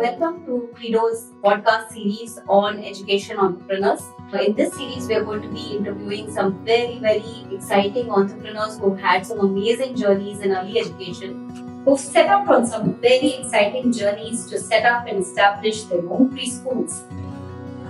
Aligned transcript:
welcome 0.00 0.36
to 0.46 0.52
Kreedo's 0.74 1.32
podcast 1.44 1.90
series 1.90 2.38
on 2.48 2.82
education 2.82 3.36
entrepreneurs. 3.36 4.00
In 4.32 4.54
this 4.54 4.74
series, 4.74 5.06
we 5.06 5.14
are 5.14 5.24
going 5.24 5.42
to 5.42 5.48
be 5.48 5.76
interviewing 5.76 6.32
some 6.32 6.64
very, 6.64 6.98
very 6.98 7.44
exciting 7.52 8.10
entrepreneurs 8.10 8.78
who 8.78 8.94
had 8.94 9.26
some 9.26 9.40
amazing 9.40 9.96
journeys 9.96 10.40
in 10.40 10.52
early 10.52 10.80
education, 10.80 11.82
who've 11.84 12.00
set 12.00 12.28
out 12.28 12.48
on 12.48 12.66
some 12.66 12.94
very 12.94 13.34
exciting 13.34 13.92
journeys 13.92 14.46
to 14.46 14.58
set 14.58 14.86
up 14.86 15.06
and 15.06 15.18
establish 15.18 15.82
their 15.82 16.08
own 16.10 16.30
preschools. 16.30 17.02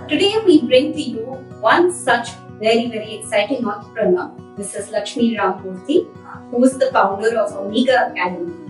Today, 0.09 0.35
we 0.45 0.63
bring 0.63 0.91
to 0.91 1.01
you 1.01 1.23
one 1.61 1.93
such 1.93 2.31
very, 2.59 2.89
very 2.89 3.19
exciting 3.19 3.65
entrepreneur, 3.65 4.29
Mrs. 4.57 4.91
Lakshmi 4.91 5.37
Ramamurthy, 5.37 6.07
who 6.51 6.61
is 6.65 6.77
the 6.77 6.91
founder 6.91 7.37
of 7.37 7.53
Amyga 7.53 8.11
Academy. 8.11 8.60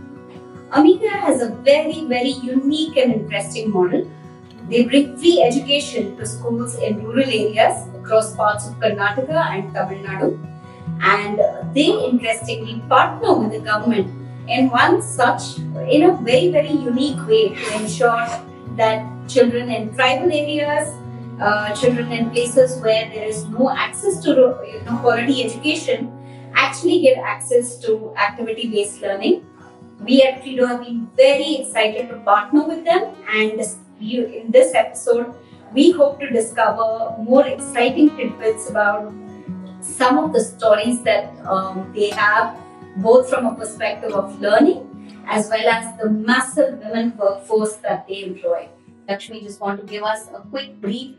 Amyga 0.72 1.10
has 1.10 1.42
a 1.42 1.50
very, 1.50 2.06
very 2.06 2.30
unique 2.30 2.96
and 2.96 3.14
interesting 3.14 3.72
model. 3.72 4.10
They 4.70 4.86
bring 4.86 5.18
free 5.18 5.42
education 5.44 6.16
to 6.16 6.26
schools 6.26 6.76
in 6.80 7.04
rural 7.04 7.28
areas 7.28 7.90
across 7.94 8.34
parts 8.38 8.68
of 8.68 8.76
Karnataka 8.76 9.38
and 9.54 9.74
Tamil 9.74 10.00
Nadu. 10.06 10.30
And 11.02 11.42
they 11.76 11.90
interestingly 12.06 12.82
partner 12.88 13.34
with 13.34 13.52
the 13.52 13.60
government 13.60 14.08
in 14.48 14.70
one 14.70 15.02
such, 15.02 15.60
in 15.90 16.04
a 16.04 16.16
very, 16.22 16.50
very 16.52 16.72
unique 16.72 17.28
way 17.28 17.50
to 17.50 17.76
ensure 17.82 18.26
that 18.78 19.06
children 19.28 19.70
in 19.70 19.94
tribal 19.94 20.32
areas, 20.32 20.96
uh, 21.42 21.76
children 21.76 22.14
in 22.14 22.30
places 22.30 22.80
where 22.82 23.10
there 23.10 23.26
is 23.26 23.46
no 23.48 23.70
access 23.72 24.24
to 24.24 24.30
you 24.66 24.82
know, 24.86 24.98
quality 25.02 25.44
education, 25.44 26.18
actually 26.54 27.02
get 27.02 27.18
access 27.18 27.78
to 27.80 28.14
activity 28.16 28.70
based 28.70 29.02
learning 29.02 29.46
we 30.06 30.22
at 30.24 30.42
Kreedo 30.44 30.68
have 30.68 30.82
been 30.82 31.10
very 31.16 31.56
excited 31.56 32.10
to 32.10 32.18
partner 32.18 32.68
with 32.68 32.84
them, 32.86 33.16
and 33.30 33.62
in 34.00 34.52
this 34.52 34.74
episode, 34.74 35.34
we 35.74 35.92
hope 35.92 36.20
to 36.20 36.30
discover 36.30 37.16
more 37.20 37.46
exciting 37.48 38.16
tidbits 38.18 38.70
about 38.70 39.14
some 39.82 40.18
of 40.18 40.34
the 40.34 40.44
stories 40.44 41.02
that 41.04 41.34
um, 41.46 41.92
they 41.96 42.10
have, 42.10 42.58
both 42.98 43.30
from 43.30 43.46
a 43.46 43.56
perspective 43.56 44.12
of 44.14 44.40
learning 44.42 44.88
as 45.28 45.50
well 45.50 45.68
as 45.70 45.98
the 45.98 46.10
massive 46.10 46.80
women 46.80 47.14
workforce 47.18 47.76
that 47.78 48.08
they 48.08 48.24
employ. 48.24 48.68
Lakshmi, 49.08 49.42
just 49.42 49.62
want 49.62 49.80
to 49.80 49.86
give 49.86 50.04
us 50.04 50.28
a 50.34 50.42
quick 50.50 50.80
brief 50.82 51.16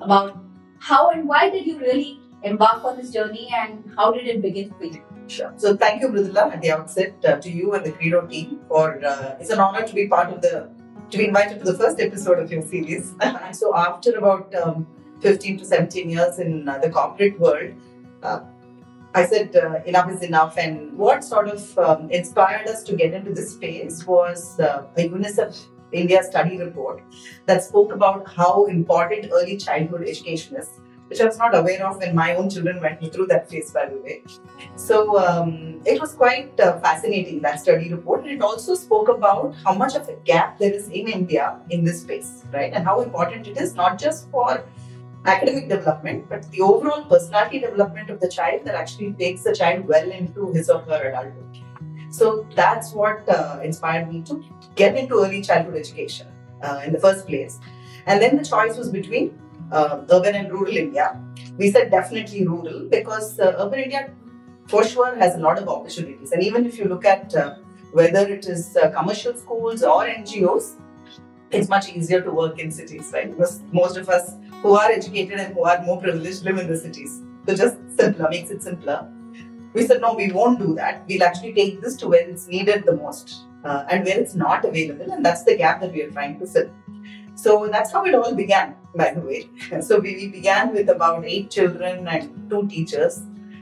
about 0.00 0.38
how 0.78 1.10
and 1.10 1.26
why 1.26 1.50
did 1.50 1.66
you 1.66 1.78
really 1.78 2.20
embark 2.42 2.84
on 2.84 2.96
this 2.96 3.10
journey 3.10 3.48
and 3.52 3.82
how 3.96 4.12
did 4.12 4.26
it 4.26 4.42
begin 4.42 4.72
for 4.78 4.84
you? 4.84 5.02
Sure. 5.28 5.52
So 5.56 5.76
thank 5.76 6.02
you, 6.02 6.08
Mridula, 6.08 6.52
at 6.54 6.62
the 6.62 6.70
outset 6.70 7.14
uh, 7.24 7.36
to 7.36 7.50
you 7.50 7.74
and 7.74 7.84
the 7.84 7.92
Kreedo 7.92 8.28
team 8.28 8.60
for 8.68 9.04
uh, 9.04 9.36
it's 9.40 9.50
an 9.50 9.58
honor 9.58 9.86
to 9.86 9.94
be 9.94 10.06
part 10.06 10.32
of 10.32 10.40
the 10.40 10.68
to 11.10 11.18
be 11.18 11.26
invited 11.26 11.58
to 11.60 11.64
the 11.64 11.78
first 11.78 12.00
episode 12.00 12.38
of 12.38 12.50
your 12.50 12.62
series. 12.62 13.14
so 13.52 13.74
after 13.76 14.16
about 14.16 14.54
um, 14.54 14.86
15 15.20 15.58
to 15.58 15.64
17 15.64 16.10
years 16.10 16.38
in 16.38 16.68
uh, 16.68 16.78
the 16.78 16.90
corporate 16.90 17.38
world, 17.38 17.74
uh, 18.22 18.40
I 19.14 19.24
said 19.24 19.54
uh, 19.56 19.80
enough 19.86 20.10
is 20.10 20.22
enough. 20.22 20.58
And 20.58 20.92
what 20.96 21.24
sort 21.24 21.48
of 21.48 21.78
um, 21.78 22.10
inspired 22.10 22.68
us 22.68 22.82
to 22.84 22.96
get 22.96 23.14
into 23.14 23.32
this 23.32 23.52
space 23.52 24.06
was 24.06 24.58
uh, 24.60 24.86
a 24.96 25.08
UNICEF 25.08 25.66
India 25.92 26.22
study 26.22 26.58
report 26.58 27.02
that 27.46 27.62
spoke 27.62 27.92
about 27.92 28.28
how 28.28 28.66
important 28.66 29.30
early 29.32 29.56
childhood 29.56 30.02
education 30.02 30.56
is 30.56 30.68
which 31.08 31.20
I 31.20 31.24
was 31.24 31.38
not 31.38 31.54
aware 31.54 31.86
of 31.86 31.98
when 31.98 32.14
my 32.14 32.34
own 32.34 32.50
children 32.50 32.80
went 32.80 33.12
through 33.12 33.26
that 33.26 33.48
phase, 33.48 33.70
by 33.70 33.86
the 33.86 33.98
way. 33.98 34.22
So 34.74 35.18
um, 35.18 35.80
it 35.84 36.00
was 36.00 36.14
quite 36.14 36.58
uh, 36.60 36.80
fascinating, 36.80 37.40
that 37.42 37.60
study 37.60 37.92
report. 37.92 38.22
And 38.22 38.30
it 38.30 38.42
also 38.42 38.74
spoke 38.74 39.08
about 39.08 39.54
how 39.64 39.74
much 39.74 39.94
of 39.94 40.08
a 40.08 40.16
gap 40.24 40.58
there 40.58 40.72
is 40.72 40.88
in 40.88 41.08
India 41.08 41.60
in 41.70 41.84
this 41.84 42.00
space, 42.00 42.44
right? 42.52 42.72
And 42.72 42.84
how 42.84 43.00
important 43.00 43.46
it 43.46 43.56
is 43.56 43.74
not 43.74 43.98
just 43.98 44.30
for 44.30 44.64
academic 45.24 45.68
development, 45.68 46.28
but 46.28 46.50
the 46.50 46.60
overall 46.60 47.04
personality 47.04 47.60
development 47.60 48.10
of 48.10 48.20
the 48.20 48.28
child 48.28 48.64
that 48.64 48.74
actually 48.74 49.12
takes 49.12 49.42
the 49.42 49.54
child 49.54 49.86
well 49.86 50.10
into 50.10 50.52
his 50.52 50.68
or 50.70 50.80
her 50.80 51.10
adulthood. 51.10 51.62
So 52.10 52.46
that's 52.54 52.92
what 52.92 53.28
uh, 53.28 53.60
inspired 53.62 54.12
me 54.12 54.22
to 54.22 54.44
get 54.74 54.96
into 54.96 55.20
early 55.22 55.42
childhood 55.42 55.76
education 55.76 56.28
uh, 56.62 56.80
in 56.84 56.92
the 56.92 57.00
first 57.00 57.26
place. 57.26 57.58
And 58.06 58.22
then 58.22 58.36
the 58.36 58.44
choice 58.44 58.76
was 58.76 58.88
between 58.88 59.38
uh, 59.72 60.02
urban 60.10 60.34
and 60.34 60.52
rural 60.52 60.76
India. 60.76 61.20
We 61.56 61.70
said 61.70 61.90
definitely 61.90 62.46
rural 62.46 62.88
because 62.88 63.38
uh, 63.38 63.56
urban 63.58 63.80
India 63.80 64.10
for 64.68 64.84
sure 64.84 65.14
has 65.16 65.34
a 65.34 65.38
lot 65.38 65.58
of 65.58 65.68
opportunities. 65.68 66.32
And 66.32 66.42
even 66.42 66.66
if 66.66 66.78
you 66.78 66.86
look 66.86 67.04
at 67.04 67.34
uh, 67.34 67.56
whether 67.92 68.26
it 68.26 68.46
is 68.46 68.76
uh, 68.76 68.90
commercial 68.90 69.34
schools 69.34 69.82
or 69.82 70.06
NGOs, 70.06 70.74
it's 71.50 71.68
much 71.68 71.88
easier 71.88 72.20
to 72.20 72.30
work 72.30 72.58
in 72.58 72.70
cities, 72.70 73.10
right? 73.12 73.30
Because 73.30 73.62
most 73.72 73.96
of 73.96 74.08
us 74.08 74.34
who 74.62 74.74
are 74.76 74.90
educated 74.90 75.38
and 75.38 75.54
who 75.54 75.64
are 75.64 75.80
more 75.82 76.00
privileged 76.00 76.44
live 76.44 76.58
in 76.58 76.68
the 76.68 76.76
cities. 76.76 77.22
So 77.46 77.54
just 77.54 77.76
simpler, 77.96 78.28
makes 78.28 78.50
it 78.50 78.62
simpler. 78.62 79.08
We 79.72 79.86
said, 79.86 80.00
no, 80.00 80.14
we 80.14 80.32
won't 80.32 80.58
do 80.58 80.74
that. 80.74 81.04
We'll 81.08 81.22
actually 81.22 81.52
take 81.52 81.80
this 81.80 81.96
to 81.96 82.08
where 82.08 82.28
it's 82.28 82.48
needed 82.48 82.84
the 82.84 82.96
most 82.96 83.44
uh, 83.64 83.84
and 83.90 84.04
where 84.04 84.18
it's 84.18 84.34
not 84.34 84.64
available. 84.64 85.10
And 85.12 85.24
that's 85.24 85.44
the 85.44 85.56
gap 85.56 85.80
that 85.82 85.92
we 85.92 86.02
are 86.02 86.10
trying 86.10 86.38
to 86.40 86.46
fill. 86.46 86.70
So 87.36 87.68
that's 87.68 87.92
how 87.92 88.04
it 88.06 88.14
all 88.14 88.34
began, 88.34 88.76
by 88.94 89.12
the 89.12 89.20
way. 89.20 89.48
So 89.80 89.98
we, 90.00 90.14
we 90.16 90.28
began 90.28 90.72
with 90.72 90.88
about 90.88 91.24
eight 91.24 91.50
children 91.50 92.08
and 92.08 92.50
two 92.50 92.66
teachers. 92.66 93.18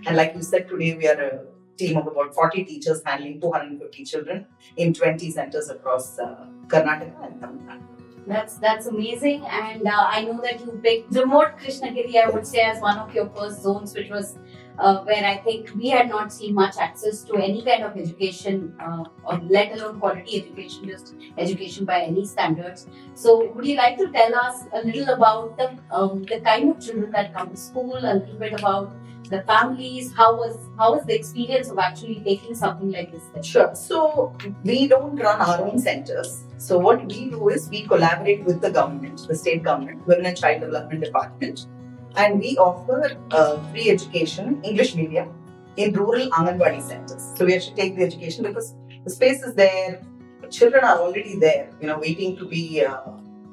And 0.06 0.16
like 0.16 0.34
you 0.34 0.42
said, 0.42 0.68
today 0.68 0.96
we 0.96 1.08
are 1.08 1.20
a 1.20 1.40
team 1.76 1.96
of 1.96 2.06
about 2.06 2.34
40 2.34 2.64
teachers 2.64 3.02
handling 3.04 3.40
250 3.40 4.04
children 4.04 4.46
in 4.76 4.94
20 4.94 5.30
centers 5.32 5.68
across 5.70 6.18
uh, 6.18 6.46
Karnataka 6.68 7.26
and 7.26 7.40
Tamil 7.40 7.62
Nadu. 7.66 7.82
That's 8.26 8.56
that's 8.56 8.86
amazing, 8.86 9.44
and 9.44 9.86
uh, 9.86 10.06
I 10.08 10.22
know 10.24 10.40
that 10.40 10.58
you 10.60 10.80
picked 10.82 11.14
remote 11.14 11.58
Krishnagiri. 11.58 12.16
I 12.16 12.30
would 12.30 12.46
say 12.46 12.60
as 12.60 12.80
one 12.80 12.96
of 12.96 13.14
your 13.14 13.28
first 13.28 13.62
zones, 13.62 13.94
which 13.94 14.08
was 14.08 14.38
uh, 14.78 14.98
where 15.04 15.24
I 15.24 15.36
think 15.36 15.70
we 15.74 15.88
had 15.88 16.08
not 16.08 16.32
seen 16.32 16.54
much 16.54 16.76
access 16.78 17.22
to 17.24 17.36
any 17.36 17.62
kind 17.62 17.84
of 17.84 17.96
education, 17.96 18.74
uh, 18.80 19.04
or 19.24 19.38
let 19.48 19.72
alone 19.72 20.00
quality 20.00 20.42
education, 20.42 20.88
just 20.88 21.14
education 21.38 21.84
by 21.84 22.00
any 22.00 22.24
standards. 22.24 22.86
So, 23.14 23.52
would 23.52 23.66
you 23.66 23.76
like 23.76 23.98
to 23.98 24.10
tell 24.10 24.34
us 24.34 24.64
a 24.72 24.84
little 24.84 25.14
about 25.14 25.56
the 25.56 25.76
um, 25.90 26.22
the 26.24 26.40
kind 26.40 26.70
of 26.70 26.80
children 26.80 27.10
that 27.12 27.34
come 27.34 27.50
to 27.50 27.56
school, 27.56 27.96
a 27.96 28.14
little 28.14 28.38
bit 28.38 28.52
about 28.52 28.92
the 29.30 29.42
families? 29.42 30.12
How 30.12 30.34
was 30.36 30.58
how 30.78 30.94
was 30.94 31.04
the 31.04 31.14
experience 31.14 31.70
of 31.70 31.78
actually 31.78 32.20
taking 32.24 32.54
something 32.54 32.90
like 32.90 33.12
this? 33.12 33.46
Sure. 33.46 33.74
So 33.74 34.36
we 34.64 34.88
don't 34.88 35.16
run 35.16 35.40
our 35.40 35.60
own 35.62 35.78
centers. 35.78 36.44
So 36.58 36.78
what 36.78 37.06
we 37.06 37.30
do 37.30 37.48
is 37.48 37.68
we 37.68 37.82
collaborate 37.86 38.44
with 38.44 38.60
the 38.60 38.70
government, 38.70 39.26
the 39.28 39.34
state 39.34 39.62
government, 39.62 40.06
Women 40.06 40.26
and 40.26 40.36
Child 40.36 40.60
Development 40.60 41.04
Department, 41.04 41.66
and 42.16 42.40
we 42.40 42.56
offer 42.56 43.16
uh, 43.30 43.58
free 43.70 43.90
education, 43.90 44.60
English 44.62 44.94
medium, 44.94 45.32
in 45.76 45.92
rural 45.92 46.28
Anganwadi 46.30 46.82
centers. 46.82 47.32
So 47.36 47.44
we 47.44 47.54
actually 47.54 47.76
take 47.76 47.96
the 47.96 48.04
education 48.04 48.44
because 48.44 48.74
the 49.04 49.10
space 49.10 49.42
is 49.42 49.54
there, 49.54 50.02
children 50.50 50.84
are 50.84 50.98
already 50.98 51.38
there, 51.38 51.70
you 51.80 51.88
know, 51.88 51.98
waiting 51.98 52.36
to 52.36 52.46
be 52.46 52.84
uh, 52.84 52.98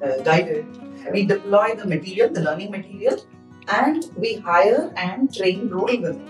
uh, 0.04 0.18
guided. 0.24 0.66
We 1.12 1.26
deploy 1.26 1.76
the 1.76 1.86
material, 1.86 2.30
the 2.30 2.42
learning 2.42 2.72
material, 2.72 3.18
and 3.68 4.06
we 4.18 4.36
hire 4.36 4.94
and 4.96 5.34
train 5.34 5.68
rural 5.70 6.02
women. 6.02 6.28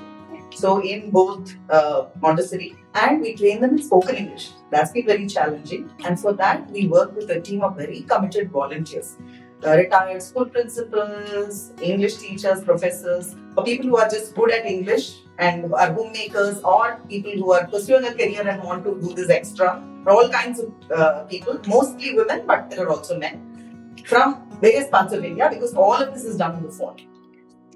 So 0.54 0.82
in 0.84 1.12
both 1.12 1.56
uh, 1.70 2.08
Montessori 2.22 2.76
and 2.94 3.22
we 3.22 3.36
train 3.36 3.62
them 3.62 3.72
in 3.78 3.84
spoken 3.84 4.16
English. 4.16 4.52
That's 4.70 4.92
been 4.92 5.06
very 5.06 5.26
challenging, 5.28 5.90
and 6.06 6.20
for 6.20 6.34
that 6.34 6.70
we 6.72 6.88
work 6.88 7.16
with 7.16 7.30
a 7.30 7.40
team 7.40 7.62
of 7.62 7.78
very 7.78 8.02
committed 8.02 8.52
volunteers 8.52 9.18
retired 9.64 10.22
school 10.22 10.46
principals, 10.46 11.72
English 11.82 12.16
teachers, 12.18 12.64
professors, 12.64 13.36
or 13.56 13.64
people 13.64 13.88
who 13.88 13.98
are 13.98 14.10
just 14.10 14.36
good 14.36 14.52
at 14.52 14.66
English 14.66 15.20
and 15.38 15.74
are 15.74 15.92
homemakers, 15.94 16.62
or 16.64 17.00
people 17.10 17.32
who 17.32 17.52
are 17.52 17.68
pursuing 17.68 18.06
a 18.06 18.14
career 18.14 18.48
and 18.48 18.64
want 18.64 18.84
to 18.84 19.00
do 19.02 19.14
this 19.14 19.30
extra. 19.30 19.84
For 20.04 20.12
All 20.12 20.30
kinds 20.30 20.60
of 20.60 20.74
uh, 20.92 21.24
people, 21.24 21.60
mostly 21.68 22.16
women, 22.16 22.44
but 22.48 22.70
there 22.70 22.86
are 22.86 22.90
also 22.90 23.18
men 23.18 23.48
from 24.06 24.50
various 24.60 24.88
parts 24.90 25.14
of 25.14 25.24
India 25.24 25.50
because 25.50 25.74
all 25.74 25.96
of 25.96 26.14
this 26.14 26.24
is 26.24 26.38
done 26.38 26.56
on 26.56 26.64
the 26.64 26.72
phone. 26.72 26.98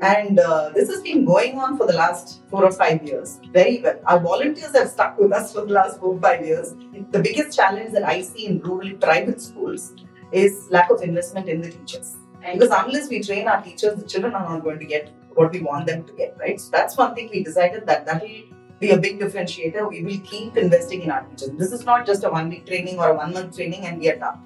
And 0.02 0.40
uh, 0.40 0.72
this 0.76 0.90
has 0.90 1.02
been 1.02 1.24
going 1.24 1.58
on 1.58 1.78
for 1.78 1.88
the 1.88 1.94
last 1.94 2.42
four 2.50 2.66
or 2.66 2.72
five 2.72 3.04
years 3.04 3.40
very 3.54 3.80
well. 3.82 3.98
Our 4.06 4.20
volunteers 4.20 4.76
have 4.76 4.90
stuck 4.90 5.18
with 5.18 5.32
us 5.32 5.54
for 5.54 5.62
the 5.66 5.72
last 5.72 6.00
four 6.00 6.16
or 6.16 6.20
five 6.20 6.46
years. 6.46 6.74
The 7.12 7.20
biggest 7.20 7.56
challenge 7.56 7.94
that 7.94 8.04
I 8.04 8.22
see 8.22 8.48
in 8.48 8.60
rural 8.60 8.92
private 8.98 9.42
schools 9.42 9.94
is 10.31 10.68
lack 10.69 10.89
of 10.89 11.01
investment 11.01 11.50
in 11.50 11.62
the 11.62 11.72
teachers. 11.72 12.18
Because 12.54 12.69
unless 12.72 13.10
we 13.10 13.22
train 13.22 13.48
our 13.48 13.62
teachers, 13.62 13.95
the 14.00 14.07
children 14.07 14.33
are 14.33 14.48
not 14.48 14.63
going 14.63 14.80
to 14.80 14.86
get 14.86 15.12
what 15.33 15.51
we 15.51 15.62
want 15.62 15.88
them 15.88 16.04
to 16.06 16.13
get, 16.13 16.38
right? 16.39 16.60
So 16.60 16.69
that's 16.72 16.95
one 16.98 17.16
thing 17.16 17.30
we 17.31 17.44
decided 17.44 17.86
that 17.88 18.06
that 18.06 18.22
will 18.22 18.44
be 18.80 18.92
a 18.92 18.98
big 18.98 19.19
differentiator. 19.19 19.89
We 19.89 20.04
will 20.04 20.19
keep 20.19 20.57
investing 20.57 21.01
in 21.01 21.12
our 21.12 21.24
teachers. 21.24 21.51
This 21.57 21.72
is 21.72 21.86
not 21.86 22.06
just 22.06 22.24
a 22.24 22.30
one 22.30 22.50
week 22.50 22.66
training 22.66 23.00
or 23.00 23.10
a 23.10 23.16
one 23.16 23.33
month 23.33 23.56
training 23.56 23.86
and 23.86 24.00
we 24.00 24.10
are 24.10 24.18
done. 24.18 24.39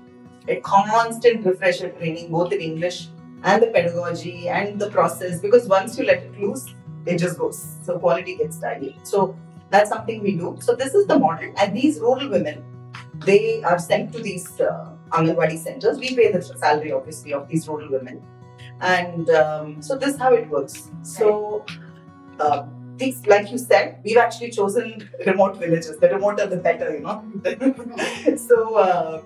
A 0.47 0.59
constant 0.61 1.45
refresher 1.45 1.89
training, 1.89 2.31
both 2.31 2.51
in 2.53 2.59
English 2.59 3.09
and 3.43 3.61
the 3.61 3.67
pedagogy 3.67 4.49
and 4.49 4.79
the 4.79 4.89
process, 4.89 5.39
because 5.39 5.67
once 5.67 5.97
you 5.97 6.05
let 6.05 6.23
it 6.23 6.39
loose, 6.39 6.73
it 7.05 7.17
just 7.17 7.37
goes. 7.37 7.75
So 7.83 7.99
quality 7.99 8.35
gets 8.35 8.57
diluted. 8.59 9.05
So 9.05 9.37
that's 9.69 9.89
something 9.89 10.21
we 10.21 10.35
do. 10.35 10.57
So 10.61 10.75
this 10.75 10.93
is 10.93 11.05
the 11.05 11.19
model. 11.19 11.53
And 11.57 11.75
these 11.75 11.99
rural 11.99 12.29
women, 12.29 12.63
they 13.19 13.61
are 13.63 13.77
sent 13.77 14.11
to 14.13 14.19
these 14.19 14.59
uh, 14.59 14.91
Anganwadi 15.11 15.57
centers. 15.57 15.97
We 15.97 16.15
pay 16.15 16.31
the 16.31 16.41
salary, 16.41 16.91
obviously, 16.91 17.33
of 17.33 17.47
these 17.47 17.67
rural 17.67 17.91
women. 17.91 18.21
And 18.81 19.29
um, 19.29 19.81
so 19.81 19.97
this 19.97 20.15
is 20.15 20.19
how 20.19 20.33
it 20.33 20.49
works. 20.49 20.89
So, 21.01 21.65
uh, 22.39 22.65
these, 22.97 23.25
like 23.25 23.51
you 23.51 23.57
said, 23.57 23.99
we've 24.03 24.17
actually 24.17 24.51
chosen 24.51 25.09
remote 25.25 25.57
villages. 25.57 25.97
The 25.97 26.09
remoter, 26.09 26.47
the 26.47 26.57
better, 26.57 26.93
you 26.93 27.01
know. 27.01 27.23
so, 28.37 28.75
uh, 28.75 29.21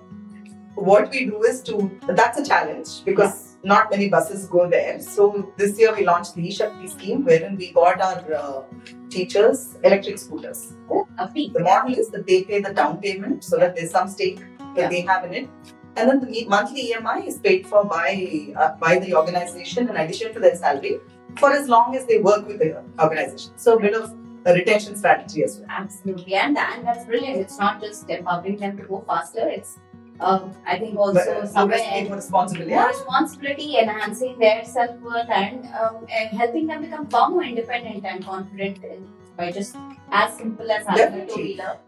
what 0.74 1.10
we 1.10 1.26
do 1.26 1.42
is 1.42 1.62
to, 1.62 1.90
that's 2.08 2.38
a 2.38 2.44
challenge 2.44 3.04
because 3.04 3.56
not 3.62 3.90
many 3.90 4.08
buses 4.08 4.46
go 4.46 4.68
there. 4.68 5.00
So, 5.00 5.52
this 5.56 5.78
year 5.78 5.94
we 5.94 6.04
launched 6.04 6.34
the 6.34 6.50
Shakti 6.50 6.88
scheme 6.88 7.24
wherein 7.24 7.56
we 7.56 7.72
got 7.72 8.00
our 8.00 8.34
uh, 8.34 8.62
teachers 9.08 9.76
electric 9.84 10.18
scooters. 10.18 10.74
Lovely. 11.18 11.50
The 11.54 11.60
model 11.60 11.94
is 11.94 12.08
that 12.10 12.26
they 12.26 12.42
pay 12.42 12.60
the 12.60 12.72
down 12.72 13.00
payment 13.00 13.44
so 13.44 13.56
that 13.58 13.76
there's 13.76 13.92
some 13.92 14.08
stake 14.08 14.40
that 14.74 14.82
Yeah. 14.82 14.88
they 14.88 15.00
have 15.02 15.24
in 15.24 15.34
it. 15.34 15.48
And 15.96 16.10
then 16.10 16.20
the 16.20 16.44
monthly 16.48 16.92
EMI 16.92 17.26
is 17.26 17.38
paid 17.38 17.66
for 17.66 17.84
by 17.84 18.52
uh, 18.56 18.70
by 18.84 18.98
the 18.98 19.14
organization 19.14 19.88
in 19.88 19.96
addition 19.96 20.32
to 20.34 20.40
their 20.40 20.56
salary 20.56 20.98
for 21.38 21.50
as 21.52 21.68
long 21.68 21.94
as 21.96 22.04
they 22.06 22.18
work 22.20 22.46
with 22.48 22.58
the 22.58 22.82
organization. 23.00 23.52
So 23.56 23.76
a 23.76 23.80
bit 23.80 23.94
of 23.94 24.12
a 24.46 24.52
retention 24.54 24.96
strategy 24.96 25.42
as 25.44 25.58
well. 25.58 25.68
Absolutely, 25.70 26.34
and, 26.34 26.58
and 26.58 26.86
that's 26.86 27.04
brilliant. 27.06 27.38
It's 27.40 27.58
not 27.58 27.80
just 27.80 28.10
empowering 28.10 28.56
them 28.58 28.76
to 28.76 28.82
go 28.82 29.02
faster. 29.06 29.48
It's, 29.48 29.78
um, 30.20 30.52
I 30.66 30.78
think, 30.78 30.98
also 30.98 31.14
But, 31.14 31.28
uh, 31.28 31.46
somewhere 31.46 32.04
more 32.04 32.16
responsibility. 32.16 32.74
more 32.74 32.88
responsibility, 32.88 33.78
enhancing 33.78 34.38
their 34.38 34.64
self 34.64 35.00
worth, 35.00 35.30
and, 35.30 35.64
um, 35.80 36.06
and 36.12 36.28
helping 36.42 36.66
them 36.66 36.82
become 36.82 37.06
far 37.06 37.30
more 37.30 37.42
independent 37.42 38.04
and 38.04 38.24
confident 38.24 38.84
in, 38.84 39.08
by 39.36 39.50
just 39.50 39.76
as 40.12 40.36
simple 40.36 40.70
as 40.70 40.86
having 40.86 41.20
a 41.22 41.26
two 41.26 41.36
wheeler. 41.36 41.78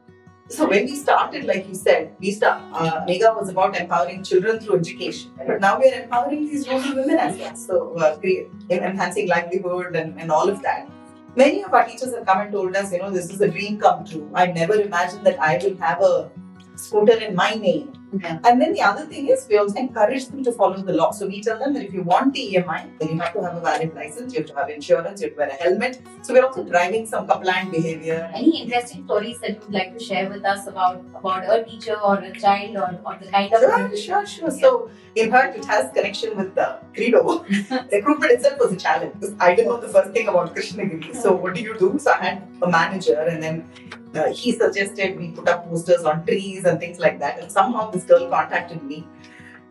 So 0.48 0.68
when 0.68 0.84
we 0.84 0.94
started, 0.94 1.44
like 1.44 1.68
you 1.68 1.74
said, 1.74 2.14
we 2.20 2.30
start. 2.30 2.62
Uh, 2.72 3.02
Mega 3.04 3.34
was 3.36 3.48
about 3.48 3.76
empowering 3.78 4.22
children 4.22 4.60
through 4.60 4.76
education, 4.76 5.32
but 5.44 5.60
now 5.60 5.78
we 5.78 5.90
are 5.90 6.02
empowering 6.02 6.46
these 6.46 6.68
rural 6.68 6.94
women 6.94 7.18
as 7.18 7.36
well. 7.36 7.56
So 7.56 7.96
uh, 7.96 8.18
in 8.22 8.48
enhancing 8.70 9.28
livelihood 9.28 9.96
and, 9.96 10.20
and 10.20 10.30
all 10.30 10.48
of 10.48 10.62
that. 10.62 10.88
Many 11.34 11.64
of 11.64 11.74
our 11.74 11.84
teachers 11.84 12.14
have 12.14 12.24
come 12.24 12.40
and 12.40 12.52
told 12.52 12.76
us, 12.76 12.92
you 12.92 12.98
know, 12.98 13.10
this 13.10 13.28
is 13.28 13.40
a 13.40 13.48
dream 13.48 13.78
come 13.78 14.04
true. 14.04 14.30
I 14.34 14.46
never 14.46 14.74
imagined 14.74 15.26
that 15.26 15.38
I 15.40 15.58
will 15.58 15.76
have 15.78 16.00
a 16.00 16.30
scooter 16.76 17.18
in 17.18 17.34
my 17.34 17.50
name. 17.54 17.92
Yeah. 18.20 18.38
And 18.44 18.60
then 18.60 18.72
the 18.72 18.82
other 18.82 19.04
thing 19.04 19.28
is, 19.28 19.46
we 19.48 19.58
also 19.58 19.78
encourage 19.78 20.28
them 20.28 20.42
to 20.44 20.52
follow 20.52 20.76
the 20.76 20.92
law. 20.92 21.10
So 21.10 21.26
we 21.26 21.42
tell 21.42 21.58
them 21.58 21.74
that 21.74 21.84
if 21.84 21.92
you 21.92 22.02
want 22.02 22.32
the 22.34 22.54
EMI, 22.54 22.98
then 22.98 23.08
you 23.08 23.18
have 23.20 23.32
to 23.34 23.42
have 23.42 23.56
a 23.56 23.60
valid 23.60 23.94
license, 23.94 24.32
you 24.32 24.40
have 24.40 24.48
to 24.48 24.54
have 24.54 24.70
insurance, 24.70 25.20
you 25.20 25.28
have 25.28 25.34
to 25.34 25.38
wear 25.38 25.48
a 25.48 25.54
helmet. 25.54 26.00
So 26.22 26.32
we're 26.32 26.44
also 26.44 26.64
driving 26.64 27.06
some 27.06 27.26
compliant 27.26 27.72
behavior. 27.72 28.30
Any 28.34 28.62
interesting 28.62 29.04
stories 29.04 29.40
that 29.40 29.60
you'd 29.62 29.72
like 29.72 29.92
to 29.98 30.02
share 30.02 30.28
with 30.30 30.44
us 30.44 30.66
about 30.66 31.04
about 31.14 31.44
a 31.44 31.64
teacher 31.64 31.98
or 32.00 32.16
a 32.18 32.32
child 32.32 32.76
or, 32.76 33.00
or 33.04 33.18
the 33.20 33.30
kind 33.30 33.52
of 33.52 33.60
Sure, 33.98 34.26
sure, 34.26 34.26
sure. 34.26 34.50
So, 34.50 34.90
in 35.14 35.30
fact, 35.30 35.56
it 35.56 35.64
has 35.64 35.92
connection 35.92 36.36
with 36.36 36.54
the 36.54 36.78
Kreedo. 36.94 37.44
Recruitment 37.92 38.32
itself 38.32 38.58
was 38.60 38.72
a 38.72 38.76
challenge 38.76 39.14
because 39.14 39.34
I 39.40 39.54
didn't 39.54 39.68
know 39.68 39.80
the 39.80 39.88
first 39.88 40.12
thing 40.12 40.28
about 40.28 40.54
Krishnagiri. 40.54 41.14
So, 41.16 41.32
what 41.32 41.54
do 41.54 41.60
you 41.60 41.76
do? 41.78 41.98
So, 41.98 42.12
I 42.12 42.24
had 42.24 42.48
a 42.62 42.68
manager, 42.68 43.18
and 43.20 43.42
then 43.42 43.68
uh, 44.14 44.32
he 44.32 44.52
suggested 44.52 45.18
we 45.18 45.30
put 45.30 45.48
up 45.48 45.68
posters 45.68 46.04
on 46.04 46.24
trees 46.24 46.64
and 46.64 46.78
things 46.78 46.98
like 46.98 47.18
that. 47.20 47.38
And 47.38 47.50
somehow 47.50 47.90
this 47.90 48.04
girl 48.04 48.28
contacted 48.28 48.82
me. 48.82 49.06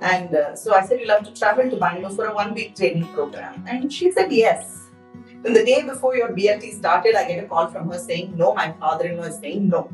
And 0.01 0.35
uh, 0.35 0.55
so 0.55 0.73
I 0.73 0.85
said, 0.85 0.99
You'll 0.99 1.09
have 1.09 1.23
to 1.23 1.33
travel 1.33 1.69
to 1.69 1.77
Bangalore 1.77 2.11
for 2.11 2.25
a 2.25 2.33
one 2.33 2.53
week 2.53 2.75
training 2.75 3.07
program. 3.13 3.63
And 3.67 3.91
she 3.91 4.11
said, 4.11 4.31
Yes. 4.31 4.89
Then 5.41 5.53
the 5.53 5.63
day 5.63 5.83
before 5.83 6.15
your 6.15 6.29
BLT 6.29 6.73
started, 6.73 7.15
I 7.15 7.27
get 7.27 7.43
a 7.43 7.47
call 7.47 7.67
from 7.67 7.89
her 7.91 7.99
saying, 7.99 8.35
No, 8.35 8.53
my 8.53 8.71
father 8.73 9.05
in 9.05 9.17
law 9.17 9.23
is 9.23 9.37
saying 9.37 9.69
no. 9.69 9.89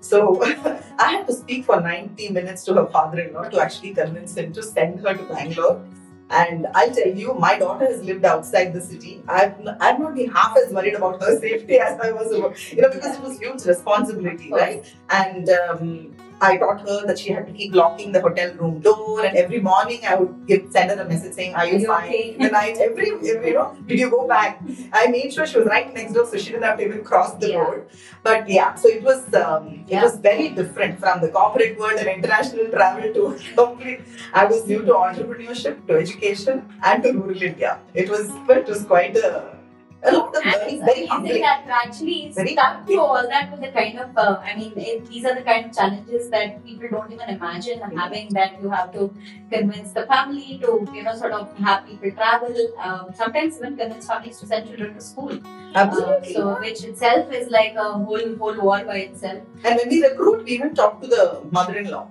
So 0.00 0.42
I 0.98 1.12
had 1.12 1.26
to 1.26 1.32
speak 1.32 1.64
for 1.64 1.80
90 1.80 2.30
minutes 2.30 2.64
to 2.64 2.74
her 2.74 2.86
father 2.86 3.20
in 3.20 3.34
law 3.34 3.48
to 3.48 3.60
actually 3.60 3.94
convince 3.94 4.36
him 4.36 4.52
to 4.52 4.62
send 4.62 5.00
her 5.00 5.14
to 5.14 5.22
Bangalore. 5.24 5.84
And 6.30 6.68
I'll 6.74 6.94
tell 6.94 7.08
you, 7.08 7.34
my 7.34 7.58
daughter 7.58 7.86
has 7.86 8.02
lived 8.04 8.24
outside 8.24 8.72
the 8.72 8.80
city. 8.80 9.22
I've, 9.28 9.54
I've 9.80 9.98
not 9.98 10.14
been 10.14 10.30
half 10.30 10.56
as 10.56 10.72
worried 10.72 10.94
about 10.94 11.20
her 11.22 11.38
safety 11.40 11.78
as 11.78 11.98
I 12.00 12.12
was 12.12 12.30
you 12.72 12.82
know, 12.82 12.88
because 12.88 13.16
it 13.16 13.22
was 13.22 13.38
huge 13.38 13.64
responsibility, 13.64 14.50
right? 14.52 14.84
And 15.10 15.50
um, 15.50 16.14
I 16.40 16.56
taught 16.56 16.80
her 16.88 17.06
that 17.06 17.18
she 17.18 17.32
had 17.32 17.46
to 17.46 17.52
keep 17.52 17.74
locking 17.74 18.12
the 18.12 18.20
hotel 18.20 18.52
room 18.54 18.80
door, 18.80 19.24
and 19.24 19.36
every 19.36 19.60
morning 19.60 20.00
I 20.08 20.14
would 20.14 20.46
give, 20.46 20.62
send 20.70 20.90
her 20.90 20.98
a 21.02 21.08
message 21.08 21.34
saying, 21.34 21.54
"Are 21.54 21.66
you 21.66 21.78
you 21.78 21.86
fine?" 21.86 22.04
okay? 22.08 22.36
The 22.44 22.50
night, 22.54 22.78
every 22.86 23.08
you 23.08 23.54
know, 23.58 23.76
did 23.86 23.98
you 24.04 24.10
go 24.10 24.26
back? 24.26 24.62
I 24.92 25.06
made 25.08 25.32
sure 25.34 25.46
she 25.46 25.58
was 25.58 25.66
right 25.66 25.92
next 25.98 26.14
door, 26.14 26.26
so 26.26 26.38
she 26.38 26.50
didn't 26.52 26.64
have 26.70 26.78
to 26.78 26.86
even 26.86 27.04
cross 27.10 27.34
the 27.44 27.50
Yeah. 27.50 27.58
road. 27.66 27.86
But 28.22 28.48
yeah, 28.48 28.74
so 28.74 28.88
it 28.88 29.02
was 29.02 29.22
um, 29.42 29.68
it 29.88 30.02
was 30.02 30.16
very 30.30 30.48
different 30.60 30.98
from 31.04 31.20
the 31.20 31.28
corporate 31.38 31.78
world 31.78 31.98
and 32.04 32.08
international 32.16 32.68
travel 32.76 33.12
to 33.18 33.24
complete. 33.62 34.00
I 34.32 34.46
was 34.46 34.66
new 34.66 34.82
to 34.90 34.92
entrepreneurship, 35.04 35.86
to 35.88 35.98
education, 36.04 36.64
and 36.82 37.02
to 37.02 37.12
rural 37.12 37.42
India. 37.52 37.78
It 37.94 38.08
was 38.16 38.30
it 38.60 38.66
was 38.74 38.84
quite 38.94 39.16
a 39.16 39.59
a 40.02 40.12
lot 40.12 40.34
of 40.34 40.42
it's 40.44 40.82
very 40.84 41.06
humbling. 41.06 41.42
that 41.42 41.64
you 41.66 41.72
actually 41.72 42.32
Very 42.34 42.52
stuck 42.52 42.86
through 42.86 43.00
all 43.00 43.28
that 43.28 43.50
with 43.50 43.60
the 43.60 43.70
kind 43.70 43.98
of, 43.98 44.16
uh, 44.16 44.40
I 44.42 44.56
mean, 44.56 44.72
it, 44.76 45.06
these 45.06 45.24
are 45.24 45.34
the 45.34 45.42
kind 45.42 45.66
of 45.66 45.74
challenges 45.74 46.30
that 46.30 46.64
people 46.64 46.88
don't 46.90 47.12
even 47.12 47.28
imagine 47.28 47.80
having 47.80 48.28
that 48.30 48.62
you 48.62 48.70
have 48.70 48.92
to 48.92 49.12
convince 49.50 49.92
the 49.92 50.06
family 50.06 50.58
to, 50.62 50.88
you 50.94 51.02
know, 51.02 51.14
sort 51.14 51.32
of 51.32 51.56
have 51.58 51.86
people 51.86 52.10
travel. 52.12 52.54
Um, 52.82 53.10
sometimes 53.14 53.58
even 53.58 53.76
convince 53.76 54.06
families 54.06 54.38
to 54.40 54.46
send 54.46 54.68
children 54.68 54.94
to 54.94 55.00
school. 55.00 55.38
Absolutely. 55.74 56.36
Uh, 56.36 56.38
so, 56.38 56.60
which 56.60 56.82
itself 56.84 57.30
is 57.32 57.50
like 57.50 57.74
a 57.74 57.92
whole, 57.92 58.36
whole 58.36 58.60
war 58.60 58.84
by 58.84 58.98
itself. 58.98 59.42
And 59.64 59.76
when 59.76 59.88
we 59.88 60.02
recruit, 60.02 60.44
we 60.44 60.52
even 60.52 60.74
talk 60.74 61.00
to 61.02 61.06
the 61.06 61.42
mother-in-law. 61.50 62.08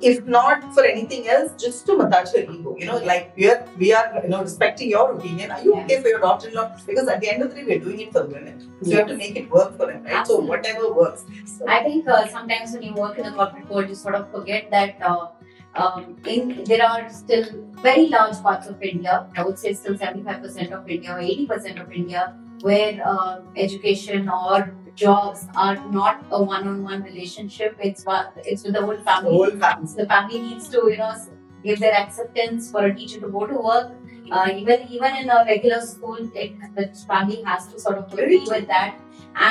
If 0.00 0.26
not 0.26 0.72
for 0.74 0.84
anything 0.84 1.28
else, 1.28 1.52
just 1.60 1.84
to 1.86 1.96
massage 1.96 2.32
her 2.32 2.42
ego. 2.52 2.76
You 2.78 2.86
know, 2.86 2.98
like 2.98 3.32
we 3.36 3.50
are, 3.50 3.64
we 3.76 3.92
are, 3.92 4.20
you 4.22 4.28
know, 4.28 4.42
respecting 4.42 4.90
your 4.90 5.12
opinion. 5.12 5.50
Are 5.50 5.60
you 5.62 5.74
Yeah. 5.74 5.82
okay 5.84 6.02
for 6.02 6.08
your 6.08 6.20
daughter-in-law? 6.20 6.66
Because 6.86 7.08
at 7.08 7.20
the 7.20 7.30
end 7.32 7.42
of 7.42 7.50
the 7.50 7.56
day, 7.56 7.64
we're 7.70 7.80
doing 7.80 8.00
it 8.00 8.12
for 8.12 8.24
women. 8.26 8.60
So 8.82 8.90
you 8.90 8.96
have 8.98 9.08
to 9.08 9.16
make 9.16 9.36
it 9.36 9.50
work 9.50 9.76
for 9.76 9.86
them, 9.86 10.04
right? 10.04 10.14
Absolutely. 10.20 10.46
So 10.46 10.50
whatever 10.52 10.92
works. 11.00 11.24
So, 11.56 11.68
I 11.68 11.82
think 11.82 12.06
uh, 12.08 12.26
sometimes 12.28 12.72
when 12.72 12.82
you 12.82 12.94
work 12.94 13.18
in 13.18 13.24
the 13.24 13.32
corporate 13.32 13.68
world, 13.68 13.88
you 13.88 13.96
sort 13.96 14.14
of 14.14 14.30
forget 14.30 14.70
that 14.70 14.96
uh, 15.02 15.26
um, 15.74 16.16
in, 16.26 16.64
there 16.64 16.84
are 16.84 17.08
still 17.10 17.44
very 17.82 18.08
large 18.08 18.40
parts 18.42 18.66
of 18.68 18.82
India, 18.82 19.26
I 19.36 19.42
would 19.42 19.58
say 19.58 19.72
still 19.74 19.94
75% 19.96 20.72
of 20.72 20.88
India 20.88 21.12
or 21.14 21.20
80% 21.20 21.80
of 21.80 21.92
India, 21.92 22.34
where 22.62 23.00
uh, 23.04 23.40
education 23.56 24.28
or 24.28 24.74
jobs 25.02 25.46
are 25.64 25.76
not 25.96 26.24
a 26.30 26.42
one-on-one 26.42 27.02
relationship. 27.08 27.76
It's 27.88 28.04
one- 28.04 28.26
it's 28.52 28.64
with 28.64 28.74
the 28.78 28.84
whole 28.86 28.96
family. 28.96 29.02
the 29.02 29.10
family. 29.10 29.36
whole 29.36 29.58
family. 29.64 29.94
the 30.02 30.06
family 30.14 30.40
needs 30.46 30.68
to, 30.76 30.82
you 30.92 30.98
know, 31.02 31.12
give 31.64 31.80
their 31.84 31.94
acceptance 32.02 32.70
for 32.70 32.84
a 32.86 32.94
teacher 32.94 33.20
to 33.26 33.28
go 33.38 33.46
to 33.52 33.58
work. 33.70 33.92
Uh, 34.30 34.48
even 34.60 34.82
even 34.96 35.14
in 35.20 35.30
a 35.34 35.44
regular 35.50 35.80
school, 35.90 36.18
it, 36.44 36.56
the 36.78 36.86
family 37.12 37.42
has 37.50 37.68
to 37.68 37.80
sort 37.84 37.98
of 38.00 38.12
agree 38.12 38.40
with 38.54 38.66
that. 38.72 38.94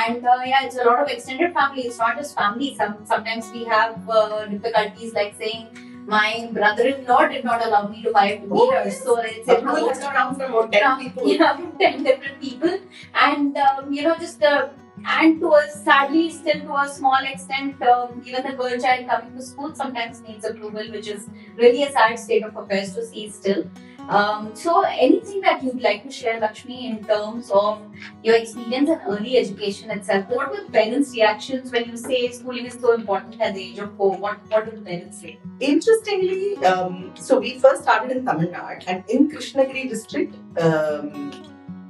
And 0.02 0.24
uh, 0.34 0.38
yeah, 0.50 0.64
it's 0.66 0.78
a 0.78 0.84
lot 0.88 1.02
of 1.02 1.08
extended 1.16 1.52
family. 1.58 1.82
It's 1.90 1.98
not 2.04 2.16
just 2.20 2.36
family. 2.42 2.68
Some 2.80 2.94
sometimes 3.12 3.50
we 3.56 3.64
have 3.72 4.08
uh, 4.08 4.46
difficulties 4.54 5.14
like 5.20 5.34
saying 5.42 5.66
my 6.12 6.48
brother-in-law 6.58 7.26
did 7.32 7.44
not 7.44 7.64
allow 7.66 7.80
me 7.88 8.02
to 8.04 8.12
buy 8.12 8.26
two 8.36 8.48
Oh, 8.50 8.88
so 8.98 9.16
it's 9.30 9.48
a 9.48 9.56
Approval 9.56 9.88
has 9.88 9.98
to 10.04 10.12
come 10.18 10.34
from 10.36 10.70
10 10.70 10.82
from- 10.84 11.00
people. 11.00 11.28
yeah, 11.32 11.56
from 11.56 11.72
10 11.82 12.02
different 12.04 12.40
people. 12.40 12.78
And, 13.26 13.58
um, 13.58 13.92
you 13.92 14.02
know, 14.06 14.14
just, 14.16 14.42
uh, 14.42 14.68
and 15.06 15.40
to 15.40 15.52
a, 15.52 15.68
sadly, 15.70 16.30
still 16.30 16.60
to 16.60 16.74
a 16.76 16.88
small 16.88 17.20
extent, 17.22 17.80
um, 17.82 18.22
even 18.24 18.42
the 18.42 18.52
girl 18.52 18.78
child 18.78 19.08
coming 19.08 19.34
to 19.34 19.42
school 19.42 19.74
sometimes 19.74 20.22
needs 20.22 20.44
approval, 20.44 20.84
which 20.90 21.08
is 21.08 21.28
really 21.56 21.82
a 21.84 21.90
sad 21.90 22.18
state 22.18 22.44
of 22.44 22.56
affairs 22.56 22.94
to 22.94 23.04
see 23.04 23.28
still. 23.30 23.64
Um, 24.08 24.52
so, 24.54 24.84
anything 24.88 25.42
that 25.42 25.62
you'd 25.62 25.82
like 25.82 26.02
to 26.04 26.10
share, 26.10 26.40
Lakshmi, 26.40 26.86
in 26.86 27.04
terms 27.04 27.50
of 27.50 27.82
your 28.22 28.36
experience 28.36 28.88
in 28.88 28.98
early 29.06 29.36
education 29.36 29.90
itself? 29.90 30.30
What 30.30 30.50
were 30.50 30.64
parents' 30.72 31.12
reactions 31.12 31.70
when 31.70 31.90
you 31.90 31.96
say 31.96 32.30
schooling 32.30 32.64
is 32.64 32.74
so 32.74 32.94
important 32.94 33.38
at 33.40 33.54
the 33.54 33.62
age 33.62 33.78
of 33.78 33.94
four? 33.96 34.16
What 34.16 34.38
What 34.48 34.64
the 34.64 34.80
parents 34.80 35.20
say? 35.20 35.38
Interestingly, 35.60 36.56
um, 36.64 37.12
so 37.16 37.38
we 37.38 37.58
first 37.58 37.82
started 37.82 38.16
in 38.16 38.24
Tamil 38.24 38.48
Nadu 38.48 38.82
and 38.86 39.04
in 39.10 39.30
Krishnagiri 39.30 39.90
district, 39.90 40.36
um, 40.58 41.30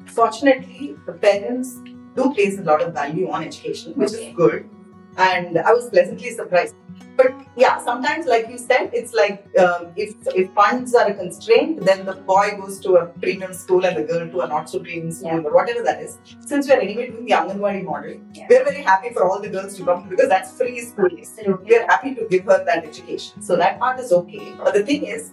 fortunately, 0.06 0.96
the 1.06 1.12
parents 1.12 1.78
do 2.16 2.32
place 2.34 2.58
a 2.58 2.62
lot 2.62 2.82
of 2.82 2.92
value 2.94 3.30
on 3.30 3.44
education, 3.44 3.92
which 3.94 4.12
Okay. 4.14 4.28
is 4.30 4.36
good. 4.36 4.68
And 5.16 5.58
I 5.58 5.72
was 5.72 5.88
pleasantly 5.90 6.30
surprised. 6.30 6.74
But 7.16 7.32
yeah, 7.56 7.78
sometimes, 7.84 8.26
like 8.26 8.48
you 8.48 8.56
said, 8.58 8.90
it's 8.92 9.12
like 9.12 9.46
um, 9.58 9.88
if 9.96 10.14
if 10.40 10.50
funds 10.52 10.94
are 10.94 11.06
a 11.08 11.14
constraint, 11.14 11.84
then 11.84 12.04
the 12.06 12.14
boy 12.14 12.50
goes 12.60 12.78
to 12.80 12.92
a 12.98 13.06
premium 13.06 13.52
school 13.52 13.84
and 13.84 13.96
the 13.96 14.04
girl 14.10 14.28
to 14.34 14.40
a 14.42 14.46
not 14.52 14.70
so 14.70 14.78
premium 14.78 15.10
school 15.10 15.32
Yeah. 15.32 15.48
or 15.48 15.52
whatever 15.58 15.82
that 15.88 16.00
is. 16.00 16.18
Since 16.46 16.68
we 16.68 16.74
are 16.74 16.80
anyway 16.80 17.08
doing 17.10 17.24
the 17.26 17.32
Anganwadi 17.40 17.82
model, 17.88 18.14
Yeah. 18.34 18.46
we're 18.50 18.64
very 18.70 18.82
happy 18.90 19.10
for 19.16 19.24
all 19.28 19.40
the 19.40 19.48
girls 19.56 19.74
to 19.78 19.84
come 19.88 20.08
because 20.08 20.28
that's 20.28 20.56
free 20.56 20.78
schooling 20.90 21.18
Absolutely. 21.26 21.66
we 21.70 21.76
are 21.80 21.86
happy 21.88 22.14
to 22.14 22.26
give 22.34 22.44
her 22.44 22.62
that 22.70 22.84
education. 22.92 23.42
So 23.42 23.56
that 23.56 23.80
part 23.80 23.98
is 23.98 24.12
okay. 24.20 24.46
But 24.62 24.74
the 24.74 24.84
thing 24.92 25.04
is, 25.16 25.32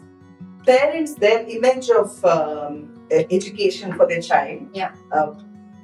parents, 0.65 1.13
their 1.13 1.46
image 1.58 1.89
of 1.91 2.25
um, 2.25 2.89
education 3.12 3.94
for 3.94 4.08
their 4.08 4.22
child, 4.22 4.62
Yeah. 4.74 4.91
uh, 5.12 5.34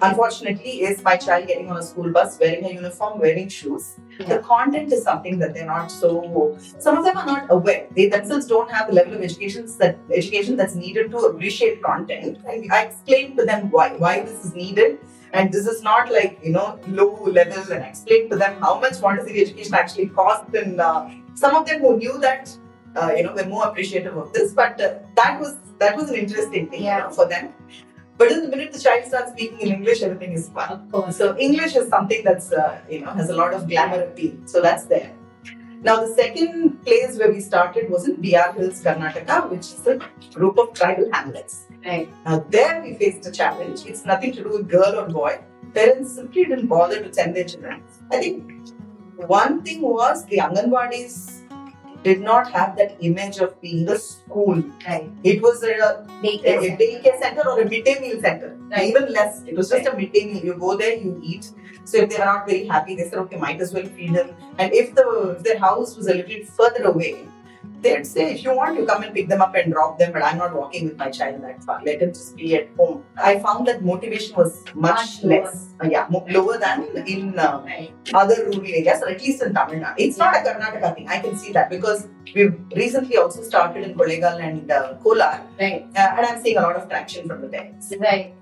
unfortunately, 0.01 0.81
is 0.81 1.03
my 1.03 1.15
child 1.15 1.47
getting 1.47 1.69
on 1.69 1.77
a 1.77 1.83
school 1.83 2.11
bus, 2.11 2.37
wearing 2.39 2.65
a 2.65 2.73
uniform, 2.73 3.19
wearing 3.19 3.49
shoes. 3.49 3.99
The 4.19 4.39
content 4.39 4.91
is 4.93 5.03
something 5.03 5.39
that 5.39 5.53
they're 5.53 5.65
not 5.65 5.91
so. 5.91 6.57
Some 6.79 6.97
of 6.97 7.05
them 7.05 7.17
are 7.17 7.25
not 7.25 7.47
aware. 7.49 7.87
They 7.95 8.07
themselves 8.07 8.45
don't 8.47 8.71
have 8.71 8.87
the 8.87 8.93
level 8.93 9.15
of 9.15 9.21
education 9.21 9.67
that 9.79 9.97
education 10.13 10.57
that's 10.57 10.75
needed 10.75 11.11
to 11.11 11.17
appreciate 11.17 11.81
content. 11.83 12.39
And 12.47 12.71
I 12.71 12.83
explained 12.83 13.37
to 13.37 13.45
them 13.45 13.69
why 13.71 13.89
why 13.97 14.21
this 14.21 14.45
is 14.45 14.53
needed. 14.53 14.99
And 15.33 15.51
this 15.51 15.65
is 15.65 15.81
not 15.81 16.11
like 16.11 16.39
you 16.43 16.51
know 16.51 16.79
low 16.87 17.23
level, 17.23 17.71
and 17.71 17.83
I 17.83 17.87
explained 17.87 18.31
to 18.31 18.37
them 18.37 18.59
how 18.59 18.79
much 18.79 19.01
Montessori 19.01 19.41
education 19.41 19.73
actually 19.73 20.07
costs. 20.07 20.53
And 20.53 20.81
uh, 20.81 21.09
some 21.35 21.55
of 21.55 21.65
them 21.65 21.79
who 21.81 21.97
knew 21.97 22.17
that, 22.19 22.55
uh, 22.95 23.13
you 23.15 23.23
know, 23.23 23.33
were 23.33 23.45
more 23.45 23.65
appreciative 23.65 24.17
of 24.17 24.33
this. 24.33 24.53
But 24.53 24.81
uh, 24.81 24.95
that 25.15 25.39
was 25.39 25.55
that 25.79 25.95
was 25.95 26.09
an 26.09 26.15
interesting 26.15 26.69
thing 26.69 26.83
you 26.83 26.89
know, 26.89 27.09
for 27.09 27.27
them. 27.27 27.53
But 28.21 28.31
in 28.31 28.43
the 28.43 28.49
minute 28.49 28.71
the 28.71 28.79
child 28.79 29.05
starts 29.05 29.31
speaking 29.31 29.61
in 29.61 29.69
English, 29.77 30.03
everything 30.03 30.33
is 30.33 30.47
fun. 30.49 30.71
Of 30.73 30.91
course. 30.91 31.17
So 31.17 31.35
English 31.39 31.75
is 31.75 31.89
something 31.89 32.23
that's 32.23 32.51
uh, 32.51 32.79
you 32.87 32.99
know 32.99 33.13
has 33.19 33.31
a 33.31 33.35
lot 33.35 33.55
of 33.55 33.67
glamour 33.67 34.01
appeal. 34.03 34.33
So 34.45 34.61
that's 34.61 34.85
there. 34.85 35.11
Now 35.81 35.95
the 36.01 36.13
second 36.13 36.83
place 36.83 37.17
where 37.17 37.31
we 37.31 37.39
started 37.39 37.89
was 37.89 38.07
in 38.07 38.17
BR 38.25 38.51
Hills, 38.57 38.83
Karnataka, 38.83 39.49
which 39.49 39.71
is 39.75 39.87
a 39.87 39.99
group 40.35 40.59
of 40.59 40.71
tribal 40.75 41.09
hamlets. 41.11 41.65
Right. 41.83 42.13
Now 42.23 42.45
there 42.49 42.79
we 42.83 42.93
faced 42.93 43.25
a 43.25 43.31
challenge. 43.31 43.87
It's 43.87 44.05
nothing 44.05 44.33
to 44.33 44.43
do 44.43 44.49
with 44.49 44.69
girl 44.69 44.99
or 44.99 45.07
boy. 45.07 45.39
Parents 45.73 46.13
simply 46.13 46.45
didn't 46.45 46.67
bother 46.67 47.01
to 47.01 47.11
send 47.11 47.35
their 47.35 47.45
children. 47.45 47.81
I 48.11 48.19
think 48.19 48.69
one 49.15 49.63
thing 49.63 49.81
was 49.81 50.25
the 50.25 50.37
Anganwadis 50.37 51.40
did 52.03 52.21
not 52.21 52.51
have 52.51 52.75
that 52.77 52.97
image 52.99 53.37
of 53.37 53.59
being 53.61 53.87
a 53.87 53.97
school. 53.97 54.63
Right. 54.87 55.09
It 55.23 55.41
was 55.41 55.63
a 55.63 56.05
Daycare 56.23 56.61
a, 56.61 56.73
a 56.73 56.77
daycare 56.77 57.19
center 57.19 57.47
or 57.47 57.61
a 57.61 57.69
midday 57.69 57.99
meal 57.99 58.21
center. 58.21 58.57
Right. 58.69 58.89
Even 58.89 59.11
less. 59.11 59.43
It 59.45 59.55
was 59.55 59.69
just 59.69 59.87
a 59.87 59.95
midday 59.95 60.25
meal. 60.25 60.43
You 60.43 60.55
go 60.55 60.77
there, 60.77 60.95
you 60.95 61.19
eat. 61.23 61.51
So 61.83 61.97
if 61.97 62.09
they 62.09 62.17
are 62.17 62.25
not 62.25 62.47
very 62.47 62.65
happy, 62.65 62.95
they 62.95 63.09
said, 63.09 63.19
okay, 63.19 63.37
might 63.37 63.59
as 63.59 63.73
well 63.73 63.85
feed 63.85 64.13
them. 64.13 64.31
And 64.57 64.73
if 64.73 64.95
the 64.95 65.35
if 65.37 65.43
their 65.43 65.59
house 65.59 65.95
was 65.97 66.07
a 66.07 66.13
little 66.13 66.45
further 66.45 66.83
away, 66.85 67.27
they'd 67.81 68.05
say, 68.05 68.33
if 68.33 68.43
you 68.43 68.55
want, 68.55 68.77
you 68.77 68.85
come 68.85 69.03
and 69.03 69.13
pick 69.13 69.27
them 69.29 69.41
up 69.41 69.55
and 69.55 69.71
drop 69.73 69.97
them, 69.99 70.11
but 70.13 70.23
I'm 70.23 70.37
not 70.37 70.55
walking 70.55 70.85
with 70.85 70.97
my 70.97 71.09
child 71.09 71.43
that 71.43 71.63
far. 71.63 71.81
Let 71.85 72.01
him 72.01 72.09
just 72.13 72.35
be 72.35 72.55
at 72.55 72.69
home. 72.77 73.03
I 73.17 73.39
found 73.39 73.67
that 73.67 73.83
motivation 73.83 74.35
was 74.35 74.63
much, 74.75 74.91
Much 74.95 75.23
less. 75.23 75.67
Uh, 75.83 75.87
yeah, 75.89 76.05
mo- 76.09 76.25
lower 76.29 76.57
than 76.57 76.85
in 77.07 77.37
uh, 77.39 77.61
Right. 77.65 77.91
other 78.13 78.35
rural 78.45 78.61
areas, 78.65 79.01
or 79.01 79.09
at 79.09 79.21
least 79.21 79.41
in 79.43 79.53
Tamil 79.53 79.79
Nadu. 79.79 79.95
It's 79.97 80.17
not 80.17 80.35
a 80.35 80.39
Karnataka 80.39 80.95
thing. 80.95 81.07
I 81.07 81.19
can 81.19 81.37
see 81.37 81.51
that 81.53 81.69
because 81.69 82.07
we've 82.35 82.55
recently 82.75 83.17
also 83.17 83.41
started 83.41 83.83
in 83.83 83.95
Kollegal 83.95 84.39
and 84.41 84.69
uh, 84.71 84.93
Kolar, 85.03 85.41
Right. 85.59 85.87
uh, 85.95 86.15
and 86.17 86.25
I'm 86.25 86.41
seeing 86.41 86.57
a 86.57 86.61
lot 86.61 86.75
of 86.75 86.87
traction 86.89 87.27
from 87.27 87.41
the 87.41 87.47
parents. 87.47 87.91
Right. 87.99 88.35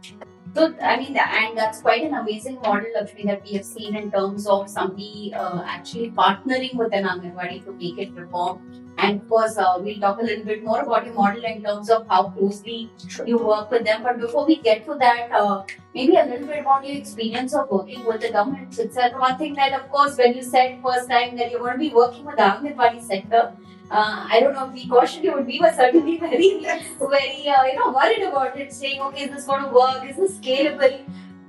So, 0.55 0.73
I 0.81 0.97
mean, 0.97 1.15
and 1.15 1.57
that's 1.57 1.81
quite 1.81 2.03
an 2.03 2.15
amazing 2.15 2.55
model, 2.55 2.89
Lakshmi, 2.95 3.23
that 3.25 3.43
we 3.43 3.53
have 3.53 3.65
seen 3.65 3.95
in 3.95 4.11
terms 4.11 4.47
of 4.47 4.67
somebody 4.69 5.31
uh, 5.35 5.61
actually 5.63 6.09
partnering 6.11 6.75
with 6.75 6.93
an 6.93 7.05
Anganwadi 7.05 7.63
to 7.65 7.71
make 7.73 7.99
it 7.99 8.13
reform. 8.13 8.59
And 8.97 9.21
of 9.21 9.29
course, 9.29 9.57
uh, 9.57 9.77
we'll 9.79 9.99
talk 9.99 10.19
a 10.19 10.23
little 10.23 10.43
bit 10.43 10.63
more 10.63 10.81
about 10.81 11.05
your 11.05 11.13
model 11.13 11.45
in 11.45 11.63
terms 11.63 11.89
of 11.89 12.05
how 12.07 12.23
closely 12.31 12.89
Sure. 13.07 13.27
you 13.27 13.37
work 13.37 13.71
with 13.71 13.85
them. 13.85 14.03
But 14.03 14.19
before 14.19 14.45
we 14.45 14.57
get 14.57 14.85
to 14.87 14.95
that, 14.95 15.31
uh, 15.31 15.63
maybe 15.93 16.15
a 16.17 16.25
little 16.25 16.47
bit 16.47 16.59
about 16.59 16.85
your 16.85 16.97
experience 16.97 17.53
of 17.53 17.69
working 17.69 18.03
with 18.05 18.19
the 18.19 18.31
government 18.31 18.77
itself. 18.77 19.13
One 19.19 19.37
thing 19.37 19.53
that, 19.53 19.73
of 19.73 19.89
course, 19.89 20.17
when 20.17 20.33
you 20.33 20.43
said 20.43 20.79
first 20.83 21.09
time 21.09 21.37
that 21.37 21.51
you're 21.51 21.61
going 21.61 21.73
to 21.73 21.79
be 21.79 21.93
working 21.93 22.25
with 22.25 22.35
the 22.37 22.43
Anganwadi 22.43 23.01
sector, 23.01 23.53
uh, 23.91 24.27
I 24.29 24.39
don't 24.39 24.53
know 24.53 24.67
if 24.67 24.73
we 24.73 24.87
cautioned 24.87 25.23
you, 25.23 25.31
but 25.31 25.45
we 25.45 25.59
were 25.59 25.71
certainly 25.75 26.17
very 26.25 26.65
very 26.99 27.47
uh, 27.47 27.63
you 27.65 27.75
know 27.75 27.91
worried 27.91 28.23
about 28.23 28.57
it 28.57 28.71
saying 28.73 29.01
okay 29.01 29.23
is 29.23 29.31
this 29.31 29.45
going 29.45 29.63
to 29.63 29.69
work 29.69 30.09
is 30.09 30.17
this 30.17 30.37
scalable 30.37 30.99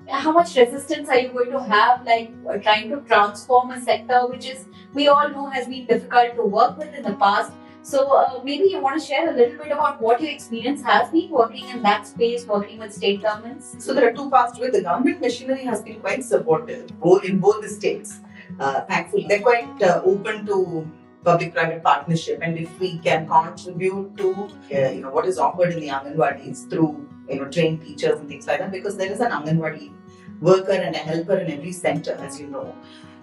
how 0.09 0.33
much 0.33 0.57
resistance 0.57 1.09
are 1.09 1.19
you 1.19 1.29
going 1.29 1.51
to 1.51 1.63
have 1.63 2.05
like 2.05 2.31
uh, 2.49 2.57
trying 2.59 2.89
to 2.91 3.01
transform 3.03 3.71
a 3.71 3.81
sector 3.81 4.27
which 4.27 4.47
is 4.47 4.67
we 4.95 5.09
all 5.09 5.29
know 5.29 5.49
has 5.49 5.69
been 5.69 5.87
difficult 5.87 6.35
to 6.35 6.43
work 6.43 6.77
with 6.79 6.95
in 6.95 7.03
the 7.03 7.13
past 7.15 7.53
so 7.83 8.09
uh, 8.17 8.41
maybe 8.45 8.65
you 8.65 8.81
want 8.81 9.01
to 9.01 9.07
share 9.07 9.29
a 9.29 9.37
little 9.37 9.57
bit 9.57 9.73
about 9.73 10.01
what 10.01 10.21
your 10.21 10.31
experience 10.31 10.83
has 10.83 11.11
been 11.11 11.31
working 11.31 11.69
in 11.69 11.83
that 11.83 12.07
space 12.07 12.47
working 12.47 12.79
with 12.79 12.93
state 12.93 13.23
governments 13.23 13.77
So 13.79 13.95
there 13.95 14.09
are 14.09 14.13
two 14.13 14.29
parts 14.31 14.59
to 14.59 14.65
it. 14.65 14.73
The 14.73 14.83
government 14.83 15.21
machinery 15.21 15.65
has 15.65 15.83
been 15.83 16.01
quite 16.01 16.23
supportive, 16.25 16.91
in 17.25 17.39
both 17.39 17.63
the 17.63 17.69
states. 17.69 18.21
Uh, 18.59 18.83
thankfully, 18.83 19.27
they're 19.29 19.41
quite 19.41 19.83
uh, 19.83 20.03
open 20.05 20.45
to 20.47 20.91
public-private 21.25 21.83
partnership, 21.83 22.39
and 22.43 22.59
if 22.59 22.79
we 22.81 22.99
can 22.99 23.27
contribute 23.29 24.17
to 24.17 24.49
uh, 24.75 24.91
you 24.91 25.03
know 25.03 25.11
what 25.11 25.27
is 25.27 25.39
offered 25.39 25.73
in 25.73 25.81
the 25.81 25.89
Anganwadis 25.89 26.69
through 26.71 27.07
you 27.29 27.37
know 27.37 27.49
trained 27.49 27.83
teachers 27.83 28.19
and 28.19 28.29
things 28.29 28.47
like 28.47 28.59
that, 28.61 28.73
because 28.73 28.97
there 28.97 29.11
is 29.11 29.21
an 29.21 29.31
Anganwadi 29.31 29.93
worker 30.41 30.73
and 30.73 30.95
a 30.95 30.99
helper 30.99 31.37
in 31.37 31.51
every 31.51 31.73
center, 31.73 32.15
as 32.21 32.41
you 32.41 32.47
know. 32.47 32.75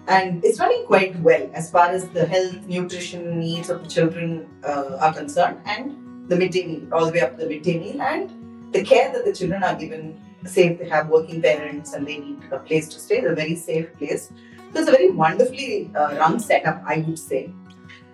And 0.06 0.44
it's 0.44 0.58
running 0.58 0.86
quite 0.86 1.18
well 1.20 1.50
as 1.52 1.70
far 1.70 1.88
as 1.88 2.08
the 2.10 2.24
health, 2.24 2.66
nutrition 2.66 3.38
needs 3.38 3.68
of 3.68 3.82
the 3.82 3.88
children 3.88 4.48
uh, 4.64 4.96
are 5.00 5.12
concerned, 5.12 5.60
and 5.66 6.28
the 6.28 6.36
midday 6.36 6.66
meal, 6.66 6.88
all 6.92 7.06
the 7.06 7.12
way 7.12 7.20
up 7.20 7.36
to 7.36 7.44
the 7.44 7.48
midday 7.48 7.78
meal, 7.78 8.00
and 8.00 8.72
the 8.72 8.84
care 8.84 9.12
that 9.12 9.24
the 9.24 9.32
children 9.32 9.62
are 9.62 9.74
given 9.74 10.20
say 10.46 10.68
if 10.68 10.78
they 10.78 10.88
have 10.88 11.08
working 11.08 11.42
parents 11.42 11.94
and 11.94 12.06
they 12.06 12.18
need 12.18 12.38
a 12.52 12.58
place 12.58 12.88
to 12.88 12.98
stay, 13.00 13.24
a 13.24 13.34
very 13.34 13.56
safe 13.56 13.92
place. 13.98 14.32
So 14.72 14.80
it's 14.80 14.88
a 14.88 14.92
very 14.92 15.10
wonderfully 15.10 15.90
uh, 15.94 16.16
run 16.16 16.38
setup, 16.38 16.82
I 16.86 16.98
would 16.98 17.18
say. 17.18 17.52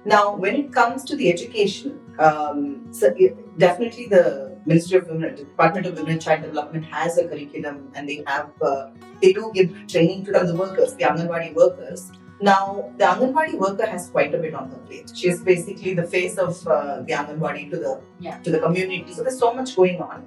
Now, 0.05 0.37
when 0.37 0.55
it 0.57 0.73
comes 0.73 1.05
to 1.05 1.17
the 1.17 1.31
education, 1.33 2.01
um, 2.19 2.87
so 2.93 3.13
it- 3.17 3.37
definitely 3.59 4.07
the 4.07 4.25
Ministry 4.67 4.99
of 4.99 5.09
Women, 5.09 5.35
Department 5.35 5.87
of 5.87 5.95
Women 5.97 6.13
and 6.13 6.23
Child 6.23 6.43
Development 6.43 6.85
has 6.85 7.17
a 7.19 7.27
curriculum, 7.29 7.91
and 7.95 8.09
they 8.09 8.23
have 8.27 8.51
uh, 8.63 8.91
they 9.23 9.33
do 9.33 9.51
give 9.55 9.71
training 9.87 10.25
to 10.27 10.33
the 10.33 10.55
workers, 10.55 10.95
the 10.95 11.05
Anganwadi 11.05 11.55
workers. 11.55 12.11
Now, 12.47 12.93
the 12.99 13.05
Anganwadi 13.11 13.55
worker 13.59 13.87
has 13.87 14.09
quite 14.15 14.35
a 14.35 14.39
bit 14.45 14.55
on 14.61 14.71
her 14.71 14.81
plate. 14.87 15.11
She 15.19 15.29
is 15.29 15.41
basically 15.41 15.95
the 16.01 16.07
face 16.15 16.37
of 16.47 16.67
uh, 16.67 17.01
the 17.09 17.15
Anganwadi 17.21 17.65
to 17.73 17.79
the 17.85 17.93
Yeah. 18.25 18.37
to 18.47 18.51
the 18.55 18.59
community. 18.65 19.13
So 19.15 19.23
there's 19.25 19.39
so 19.45 19.49
much 19.57 19.71
going 19.79 19.97
on, 20.05 20.19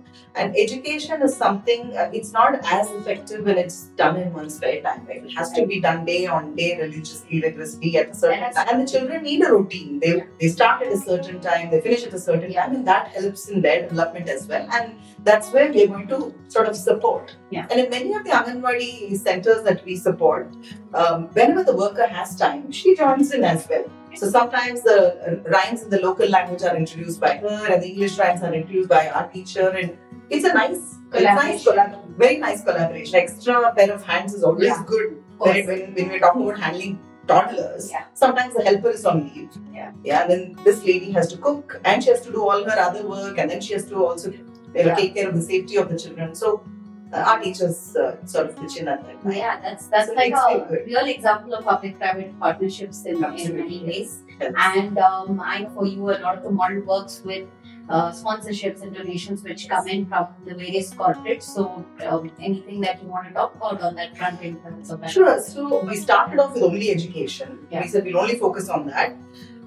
and 0.41 0.57
education 0.63 1.21
is 1.27 1.35
something. 1.43 1.83
Uh, 2.01 2.05
it's 2.19 2.31
not 2.37 2.57
as 2.77 2.89
effective 2.97 3.45
when 3.49 3.57
it's 3.63 3.77
done 4.01 4.17
in 4.23 4.27
one's 4.39 4.55
spare 4.57 4.79
time. 4.87 5.01
Right? 5.11 5.23
It 5.29 5.35
has 5.41 5.51
to 5.57 5.63
be 5.71 5.77
done 5.85 6.01
day 6.09 6.19
on 6.37 6.49
day, 6.59 6.69
religiously, 6.81 7.39
rigorously 7.45 7.91
at 8.01 8.11
a 8.15 8.17
certain 8.23 8.43
Yes. 8.47 8.57
time. 8.59 8.67
And 8.73 8.83
the 8.83 8.89
children 8.93 9.23
need 9.29 9.45
a 9.49 9.51
routine. 9.55 9.93
They 10.05 10.13
they 10.43 10.49
start 10.57 10.85
at 10.87 10.97
a 10.97 11.01
certain 11.11 11.39
time, 11.47 11.71
they 11.75 11.81
finish 11.87 12.05
at 12.09 12.17
a 12.21 12.23
certain 12.27 12.53
time, 12.59 12.75
and 12.79 12.91
that 12.93 13.13
helps 13.19 13.45
in 13.55 13.65
their 13.67 13.79
development 13.87 14.33
as 14.37 14.43
well. 14.53 14.67
And 14.79 14.93
that's 15.31 15.53
where 15.57 15.69
we 15.77 15.85
are 15.85 15.91
going 15.95 16.07
to 16.15 16.19
sort 16.57 16.67
of 16.73 16.77
support. 16.83 17.35
Yeah. 17.57 17.71
And 17.71 17.85
in 17.85 17.89
many 17.97 18.13
of 18.21 18.27
the 18.29 18.35
Anganwadi 18.41 18.91
centers 19.27 19.63
that 19.69 19.83
we 19.89 19.95
support, 20.07 20.53
um, 21.03 21.27
whenever 21.39 21.63
the 21.71 21.77
worker 21.83 22.06
has 22.09 22.35
time, 22.35 22.71
she 22.71 22.95
joins 22.95 23.31
in 23.31 23.43
as 23.43 23.67
well. 23.69 23.85
So 24.15 24.29
sometimes 24.29 24.81
the 24.81 25.41
rhymes 25.45 25.83
in 25.83 25.89
the 25.89 25.99
local 26.01 26.27
language 26.27 26.63
are 26.63 26.75
introduced 26.75 27.19
by 27.19 27.37
her, 27.37 27.67
and 27.71 27.83
the 27.83 27.87
English 27.89 28.17
rhymes 28.17 28.41
are 28.41 28.53
introduced 28.53 28.89
by 28.89 29.09
our 29.09 29.27
teacher, 29.29 29.69
and 29.69 29.97
it's 30.29 30.45
a 30.45 30.53
nice, 30.53 30.95
it's 31.13 31.23
nice 31.23 31.65
collab- 31.65 32.07
very 32.17 32.37
nice 32.37 32.63
collaboration. 32.63 33.15
Extra 33.15 33.73
pair 33.75 33.91
of 33.93 34.03
hands 34.03 34.33
is 34.33 34.43
always 34.43 34.67
Yeah. 34.67 34.83
good 34.87 35.23
when, 35.37 35.67
when, 35.67 35.93
when 35.93 36.09
we're 36.09 36.19
talking 36.19 36.41
about 36.43 36.59
handling 36.59 36.99
toddlers. 37.27 37.91
Yeah. 37.91 38.05
Sometimes 38.13 38.55
the 38.55 38.63
helper 38.63 38.89
is 38.89 39.05
on 39.05 39.23
leave. 39.25 39.51
Yeah. 39.73 39.91
Yeah. 40.03 40.21
And 40.21 40.31
then 40.31 40.57
this 40.63 40.83
lady 40.83 41.11
has 41.11 41.27
to 41.33 41.37
cook, 41.37 41.79
and 41.85 42.03
she 42.03 42.09
has 42.09 42.21
to 42.21 42.31
do 42.31 42.41
all 42.47 42.63
her 42.63 42.79
other 42.79 43.07
work, 43.07 43.37
and 43.37 43.51
then 43.51 43.61
she 43.61 43.73
has 43.73 43.85
to 43.89 44.03
also 44.03 44.31
you 44.31 44.37
know, 44.39 44.47
Yeah. 44.73 44.95
take 44.95 45.13
care 45.15 45.27
of 45.29 45.35
the 45.35 45.41
safety 45.41 45.75
of 45.75 45.89
the 45.89 45.97
children. 45.99 46.33
So 46.33 46.63
our 47.13 47.39
teachers 47.39 47.95
uh, 47.95 48.25
sort 48.25 48.47
of 48.49 48.55
pitch 48.59 48.77
in 48.77 48.87
at 48.87 49.03
that 49.05 49.21
time. 49.23 49.31
yeah 49.31 49.59
that's 49.61 49.87
that's 49.87 50.07
So 50.09 50.13
like 50.13 50.33
a 50.33 50.65
good. 50.69 50.85
real 50.85 51.05
example 51.05 51.53
of 51.53 51.63
public 51.65 51.97
private 51.97 52.37
partnerships 52.39 53.05
in, 53.05 53.23
in 53.23 53.55
many 53.57 53.83
ways 53.83 54.23
Yes. 54.39 54.53
And 54.55 54.99
um, 54.99 55.39
I 55.43 55.61
know 55.63 55.69
for 55.71 55.87
you, 55.87 56.11
a 56.11 56.17
lot 56.19 56.37
of 56.37 56.43
the 56.43 56.51
model 56.51 56.81
works 56.81 57.23
with 57.25 57.47
uh, 57.89 58.11
sponsorships 58.11 58.83
and 58.83 58.93
donations 58.93 59.41
which 59.41 59.67
come 59.67 59.87
in 59.87 60.05
from 60.05 60.27
the 60.45 60.53
various 60.53 60.93
corporates. 60.93 61.41
So, 61.55 61.83
um, 62.05 62.29
anything 62.39 62.79
that 62.81 63.01
you 63.01 63.07
want 63.09 63.27
to 63.29 63.33
talk 63.33 63.55
about 63.55 63.81
on 63.81 63.95
that 63.95 64.15
front 64.15 64.39
in 64.43 64.59
terms 64.61 64.91
of 64.91 65.01
that? 65.01 65.09
Sure. 65.09 65.41
So 65.41 65.83
we 65.85 65.95
started 65.95 66.37
off 66.39 66.53
with 66.53 66.61
only 66.61 66.91
education. 66.91 67.57
Yeah. 67.71 67.81
We 67.81 67.87
said 67.87 68.05
we'll 68.05 68.19
only 68.19 68.37
focus 68.37 68.69
on 68.69 68.85
that. 68.87 69.15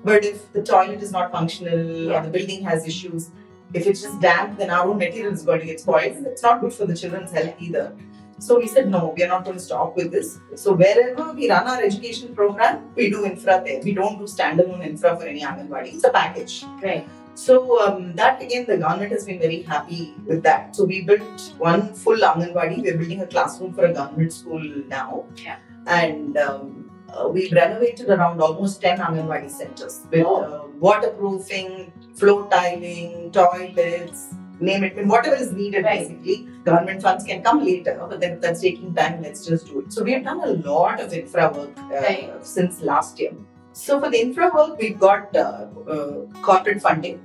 But 0.05 0.25
if 0.25 0.53
the 0.53 0.63
toilet 0.63 1.03
is 1.03 1.11
not 1.11 1.33
functional 1.33 1.81
Yeah. 1.81 2.21
or 2.21 2.23
the 2.27 2.31
building 2.31 2.63
has 2.63 2.87
issues, 2.87 3.31
if 3.73 3.87
it's 3.87 4.03
just 4.03 4.21
damp, 4.21 4.59
then 4.59 4.71
our 4.71 4.87
own 4.89 4.99
material 4.99 5.33
is 5.33 5.43
going 5.43 5.61
to 5.61 5.67
get 5.67 5.81
spoiled. 5.81 6.17
and 6.17 6.27
It's 6.27 6.43
not 6.43 6.61
good 6.61 6.73
for 6.73 6.87
the 6.87 6.97
children's 6.97 7.31
health 7.31 7.55
either. 7.59 7.97
So 8.39 8.59
we 8.59 8.67
said 8.67 8.89
no, 8.89 9.13
we 9.15 9.23
are 9.23 9.29
not 9.29 9.45
going 9.45 9.57
to 9.59 9.63
stop 9.63 9.97
with 9.97 10.11
this. 10.11 10.39
So 10.55 10.73
wherever 10.73 11.33
we 11.33 11.51
run 11.51 11.67
our 11.69 11.83
education 11.83 12.35
program, 12.35 12.91
we 12.97 13.11
do 13.11 13.27
infra 13.27 13.63
there. 13.65 13.83
We 13.83 13.93
don't 13.93 14.19
do 14.19 14.25
standalone 14.25 14.85
infra 14.85 15.15
for 15.17 15.25
any 15.25 15.43
Anganwadi. 15.43 15.95
It's 15.95 16.05
a 16.05 16.11
package. 16.11 16.65
Right. 16.83 17.07
So 17.35 17.81
um, 17.87 18.15
that 18.17 18.43
again, 18.43 18.65
the 18.67 18.79
government 18.79 19.13
has 19.13 19.27
been 19.27 19.39
very 19.39 19.63
happy 19.63 20.15
with 20.27 20.43
that. 20.43 20.75
So 20.75 20.85
we 20.85 21.03
built 21.03 21.55
one 21.59 21.93
full 21.93 22.17
Anganwadi. 22.17 22.83
We're 22.83 22.97
building 22.97 23.21
a 23.21 23.27
classroom 23.27 23.75
for 23.75 23.85
a 23.85 23.93
government 23.93 24.33
school 24.33 24.63
now. 24.89 25.27
Yeah. 25.37 25.57
And 25.87 26.39
um, 26.39 26.90
uh, 27.15 27.29
we've 27.29 27.53
renovated 27.53 28.09
around 28.11 28.41
almost 28.41 28.81
10 28.81 28.99
Anganwadi 28.99 29.51
centers 29.51 30.01
with 30.11 30.25
Oh. 30.27 30.43
uh, 30.43 30.67
waterproofing, 30.79 31.93
floor 32.15 32.49
tiling, 32.51 33.31
toilets, 33.33 34.35
name 34.61 34.85
it, 34.85 35.07
whatever 35.07 35.37
is 35.37 35.53
needed 35.53 35.85
Right. 35.85 36.01
basically. 36.01 36.49
Government 36.65 37.03
funds 37.03 37.25
can 37.25 37.43
come 37.43 37.65
later, 37.65 37.97
but 38.09 38.21
then 38.21 38.33
if 38.33 38.41
that's 38.43 38.61
taking 38.61 38.95
time, 38.95 39.23
let's 39.23 39.47
just 39.47 39.67
do 39.67 39.81
it. 39.81 39.93
So 39.93 40.03
we've 40.03 40.23
done 40.25 40.41
a 40.43 40.53
lot 40.71 41.01
of 41.01 41.13
infra 41.13 41.51
work 41.53 41.71
uh, 41.79 41.95
Right. 41.95 42.31
since 42.43 42.83
last 42.83 43.19
year. 43.19 43.33
So 43.73 44.01
for 44.01 44.11
the 44.11 44.21
infra 44.21 44.51
work, 44.55 44.79
we've 44.79 44.99
got 44.99 45.35
uh, 45.37 45.67
uh, 45.89 46.27
corporate 46.43 46.83
funding. 46.83 47.21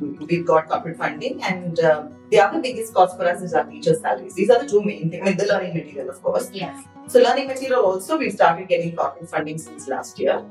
We've 0.00 0.46
got 0.46 0.68
corporate 0.68 0.96
funding, 0.96 1.42
and 1.42 1.78
uh, 1.80 2.06
the 2.30 2.40
other 2.40 2.60
biggest 2.60 2.94
cost 2.94 3.16
for 3.16 3.24
us 3.24 3.42
is 3.42 3.54
our 3.54 3.64
teachers' 3.64 4.00
salaries. 4.00 4.34
These 4.34 4.50
are 4.50 4.62
the 4.62 4.68
two 4.68 4.82
main 4.82 5.10
things. 5.10 5.22
I 5.22 5.30
mean, 5.30 5.36
the 5.36 5.46
learning 5.46 5.74
material, 5.74 6.10
of 6.10 6.22
course. 6.22 6.50
Yes. 6.52 6.84
So 7.08 7.20
learning 7.20 7.48
material 7.48 7.84
also, 7.84 8.18
we've 8.18 8.32
started 8.32 8.68
getting 8.68 8.94
corporate 8.94 9.28
funding 9.28 9.58
since 9.58 9.88
last 9.88 10.18
year. 10.18 10.44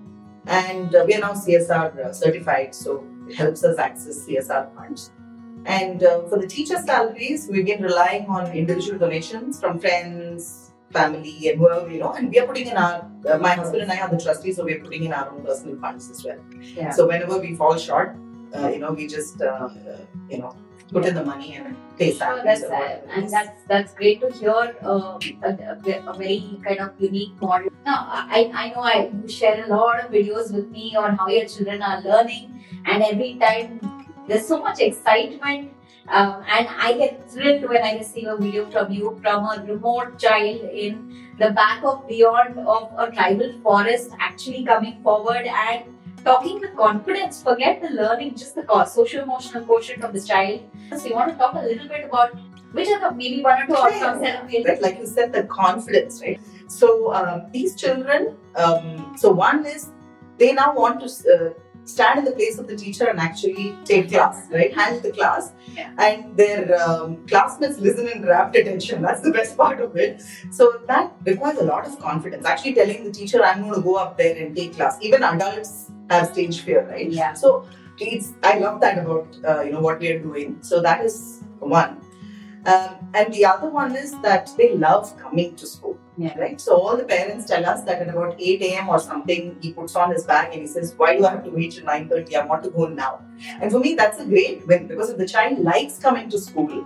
And 0.47 0.95
uh, 0.95 1.03
we 1.05 1.13
are 1.13 1.19
now 1.19 1.33
CSR 1.33 1.97
uh, 1.97 2.13
certified, 2.13 2.73
so 2.73 3.03
it 3.27 3.35
helps 3.35 3.63
us 3.63 3.77
access 3.77 4.25
CSR 4.25 4.73
funds. 4.75 5.11
And 5.65 6.03
uh, 6.03 6.23
for 6.29 6.39
the 6.39 6.47
teacher 6.47 6.77
salaries, 6.77 7.47
we've 7.51 7.65
been 7.65 7.83
relying 7.83 8.25
on 8.27 8.51
individual 8.53 8.97
donations 8.97 9.59
from 9.59 9.79
friends, 9.79 10.71
family, 10.91 11.49
and 11.49 11.59
whoever, 11.59 11.91
you 11.91 11.99
know, 11.99 12.13
and 12.13 12.29
we 12.29 12.39
are 12.39 12.47
putting 12.47 12.67
in 12.67 12.77
our, 12.77 13.09
uh, 13.29 13.37
my 13.37 13.49
husband 13.49 13.83
and 13.83 13.91
I 13.91 13.99
are 13.99 14.09
the 14.09 14.19
trustees, 14.19 14.55
so 14.55 14.63
we're 14.63 14.79
putting 14.79 15.03
in 15.03 15.13
our 15.13 15.29
own 15.29 15.43
personal 15.43 15.77
funds 15.79 16.09
as 16.09 16.23
well. 16.23 16.37
Yeah. 16.61 16.91
So 16.91 17.07
whenever 17.07 17.37
we 17.37 17.55
fall 17.55 17.77
short, 17.77 18.15
uh, 18.55 18.67
you 18.69 18.79
know, 18.79 18.91
we 18.91 19.07
just, 19.07 19.41
uh, 19.41 19.45
uh, 19.45 19.97
you 20.29 20.39
know, 20.39 20.55
put 20.91 21.05
in 21.05 21.15
the 21.15 21.23
money 21.23 21.55
and 21.55 21.75
pay 21.97 22.13
Sure, 22.13 22.41
that's 22.43 22.61
it 22.61 23.07
and 23.13 23.29
that's 23.29 23.63
that's 23.67 23.93
great 23.93 24.21
to 24.21 24.31
hear 24.31 24.75
uh, 24.83 25.19
a, 25.43 25.49
a, 25.49 26.11
a 26.11 26.13
very 26.17 26.59
kind 26.63 26.79
of 26.79 26.91
unique 26.99 27.41
model. 27.41 27.69
Now, 27.85 28.07
I 28.09 28.51
I 28.53 28.69
know 28.69 28.81
I 28.81 29.11
you 29.21 29.27
share 29.27 29.65
a 29.65 29.67
lot 29.67 30.03
of 30.03 30.11
videos 30.11 30.53
with 30.53 30.69
me 30.69 30.95
on 30.95 31.17
how 31.17 31.27
your 31.27 31.45
children 31.45 31.81
are 31.81 32.01
learning, 32.01 32.63
and 32.85 33.03
every 33.03 33.35
time 33.35 33.81
there's 34.27 34.47
so 34.47 34.61
much 34.61 34.79
excitement. 34.79 35.73
Um, 36.09 36.41
and 36.49 36.69
I 36.69 36.93
get 36.97 37.29
thrilled 37.29 37.67
when 37.67 37.83
I 37.83 37.97
receive 37.97 38.27
a 38.29 38.37
video 38.37 38.69
from 38.71 38.93
you 38.93 39.19
from 39.21 39.43
a 39.43 39.61
remote 39.67 40.17
child 40.17 40.61
in 40.83 41.01
the 41.37 41.49
back 41.51 41.83
of 41.83 42.07
beyond 42.07 42.57
of 42.59 42.93
a 42.97 43.11
tribal 43.11 43.51
forest 43.61 44.11
actually 44.17 44.63
coming 44.63 45.01
forward 45.03 45.45
and 45.45 45.83
talking 46.27 46.59
with 46.59 46.75
confidence. 46.75 47.41
Forget 47.41 47.81
the 47.81 47.89
learning, 47.89 48.35
just 48.35 48.55
the 48.55 48.85
social 48.85 49.23
emotional 49.23 49.63
quotient 49.65 50.03
of 50.03 50.13
the 50.13 50.21
child. 50.21 50.61
So 50.97 51.07
you 51.07 51.15
want 51.15 51.31
to 51.31 51.37
talk 51.37 51.55
a 51.55 51.65
little 51.71 51.87
bit 51.87 52.05
about 52.05 52.37
which 52.73 52.89
are 52.89 52.99
the 52.99 53.15
maybe 53.15 53.41
one 53.41 53.61
or 53.61 53.67
two 53.67 53.75
outcomes 53.75 54.21
that 54.21 54.43
are 54.43 54.47
really? 54.47 54.79
Like 54.87 54.99
you 54.99 55.07
said, 55.07 55.31
the 55.33 55.43
confidence, 55.43 56.21
right? 56.21 56.39
So 56.67 57.13
um, 57.13 57.47
these 57.51 57.75
children, 57.75 58.35
um, 58.55 59.15
so 59.17 59.31
one 59.31 59.65
is 59.65 59.89
they 60.37 60.51
now 60.53 60.73
want 60.75 60.99
to 60.99 61.07
uh, 61.35 61.53
stand 61.85 62.19
in 62.19 62.25
the 62.25 62.31
place 62.31 62.57
of 62.59 62.67
the 62.67 62.75
teacher 62.75 63.05
and 63.07 63.19
actually 63.19 63.75
take 63.85 64.09
class, 64.09 64.47
right? 64.51 64.73
Handle 64.75 64.99
the 65.01 65.11
class, 65.11 65.53
Yeah. 65.73 65.91
and 65.97 66.35
their 66.35 66.79
um, 66.81 67.25
classmates 67.27 67.79
listen 67.79 68.09
in 68.09 68.25
rapt 68.25 68.55
attention. 68.57 69.01
That's 69.01 69.21
the 69.21 69.31
best 69.31 69.55
part 69.63 69.79
of 69.79 69.95
it. 69.95 70.21
So 70.51 70.81
that 70.87 71.13
requires 71.25 71.57
a 71.59 71.63
lot 71.63 71.87
of 71.87 71.97
confidence. 71.99 72.45
Actually, 72.45 72.73
telling 72.73 73.03
the 73.05 73.11
teacher, 73.11 73.43
"I'm 73.43 73.61
going 73.61 73.75
to 73.75 73.81
go 73.81 73.95
up 73.95 74.17
there 74.17 74.35
and 74.45 74.55
take 74.55 74.75
class." 74.75 74.97
Even 75.01 75.23
adults 75.23 75.86
have 76.09 76.27
stage 76.27 76.61
fear, 76.61 76.87
right? 76.89 77.09
Yeah. 77.09 77.33
So 77.33 77.67
it's 77.99 78.33
I 78.43 78.59
love 78.59 78.81
that 78.81 78.97
about 78.97 79.27
uh, 79.47 79.61
you 79.61 79.71
know 79.71 79.81
what 79.81 79.99
we 79.99 80.09
are 80.09 80.19
doing. 80.19 80.57
So 80.61 80.81
that 80.81 81.03
is 81.03 81.43
one. 81.59 82.01
Um, 82.65 82.97
and 83.13 83.33
the 83.33 83.45
other 83.45 83.69
one 83.69 83.95
is 83.95 84.19
that 84.21 84.49
they 84.57 84.75
love 84.75 85.17
coming 85.17 85.55
to 85.55 85.65
school. 85.65 85.97
Yeah. 86.17 86.37
Right. 86.37 86.59
So 86.59 86.75
all 86.75 86.97
the 86.97 87.03
parents 87.03 87.45
tell 87.45 87.65
us 87.65 87.83
that 87.83 88.01
at 88.01 88.09
about 88.09 88.35
8 88.39 88.61
a.m. 88.63 88.89
or 88.89 88.99
something, 88.99 89.55
he 89.61 89.71
puts 89.71 89.95
on 89.95 90.11
his 90.11 90.23
bag 90.25 90.51
and 90.51 90.61
he 90.61 90.67
says, 90.67 90.93
Why 90.97 91.15
do 91.15 91.25
I 91.25 91.31
have 91.31 91.43
to 91.43 91.51
wait 91.51 91.73
till 91.73 91.85
9:30? 91.85 92.35
I 92.35 92.45
want 92.45 92.63
to 92.63 92.71
go 92.71 92.87
now. 92.87 93.21
And 93.61 93.71
for 93.71 93.79
me, 93.79 93.93
that's 93.93 94.19
a 94.19 94.25
great 94.25 94.67
win 94.67 94.87
because 94.87 95.11
if 95.11 95.17
the 95.17 95.27
child 95.27 95.59
likes 95.59 95.99
coming 95.99 96.29
to 96.29 96.39
school, 96.39 96.83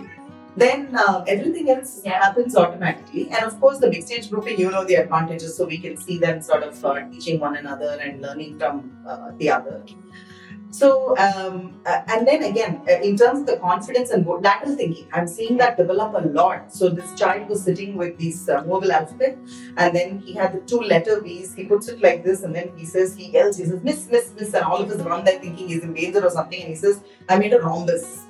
then 0.56 0.96
uh, 0.96 1.24
everything 1.28 1.70
else 1.70 2.02
Yeah. 2.04 2.24
happens 2.24 2.56
automatically. 2.56 3.30
And 3.32 3.44
of 3.46 3.60
course, 3.60 3.80
the 3.80 3.90
big 3.90 4.04
stage 4.04 4.30
grouping, 4.30 4.60
you 4.60 4.70
know 4.72 4.84
the 4.84 4.96
advantages, 4.96 5.56
so 5.58 5.66
we 5.66 5.78
can 5.78 5.98
see 5.98 6.18
them 6.18 6.42
sort 6.42 6.64
of 6.64 6.84
uh, 6.86 6.96
teaching 7.12 7.40
one 7.40 7.56
another 7.58 7.98
and 8.02 8.22
learning 8.22 8.60
from 8.60 8.92
uh, 9.08 9.32
the 9.38 9.50
other. 9.50 9.84
So, 10.74 11.18
um, 11.18 11.82
and 11.86 12.26
then 12.26 12.44
again, 12.44 12.82
uh, 12.90 12.94
in 13.02 13.18
terms 13.18 13.42
of 13.42 13.46
the 13.46 13.58
confidence 13.58 14.10
and 14.10 14.26
lateral 14.26 14.76
thinking, 14.78 15.08
I'm 15.12 15.28
seeing 15.28 15.58
that 15.58 15.76
develop 15.76 16.14
a 16.16 16.26
lot. 16.28 16.74
So, 16.74 16.88
this 16.90 17.14
child 17.20 17.50
was 17.50 17.64
sitting 17.64 17.98
with 17.98 18.18
these 18.18 18.48
uh, 18.48 18.64
mobile 18.64 18.92
alphabet, 18.92 19.38
and 19.76 19.94
then 19.94 20.20
he 20.20 20.34
had 20.34 20.54
the 20.54 20.62
two 20.62 20.80
letter 20.80 21.20
V's. 21.22 21.54
He 21.54 21.66
puts 21.66 21.90
it 21.90 22.02
like 22.02 22.24
this, 22.24 22.44
and 22.44 22.56
then 22.56 22.72
he 22.78 22.86
says, 22.86 23.16
he 23.16 23.32
yells, 23.32 23.58
he 23.58 23.66
says, 23.66 23.84
Miss, 23.84 24.08
Miss, 24.10 24.32
Miss, 24.40 24.54
and 24.54 24.64
all 24.64 24.82
of 24.82 24.90
us 24.90 25.02
run 25.02 25.26
there 25.26 25.40
thinking 25.40 25.68
he's 25.68 25.84
in 25.84 25.94
danger 25.94 26.26
or 26.26 26.30
something, 26.30 26.62
and 26.62 26.70
he 26.70 26.76
says, 26.76 27.02
I 27.28 27.38
made 27.38 27.54
a 27.54 27.60
rhombus. 27.60 28.22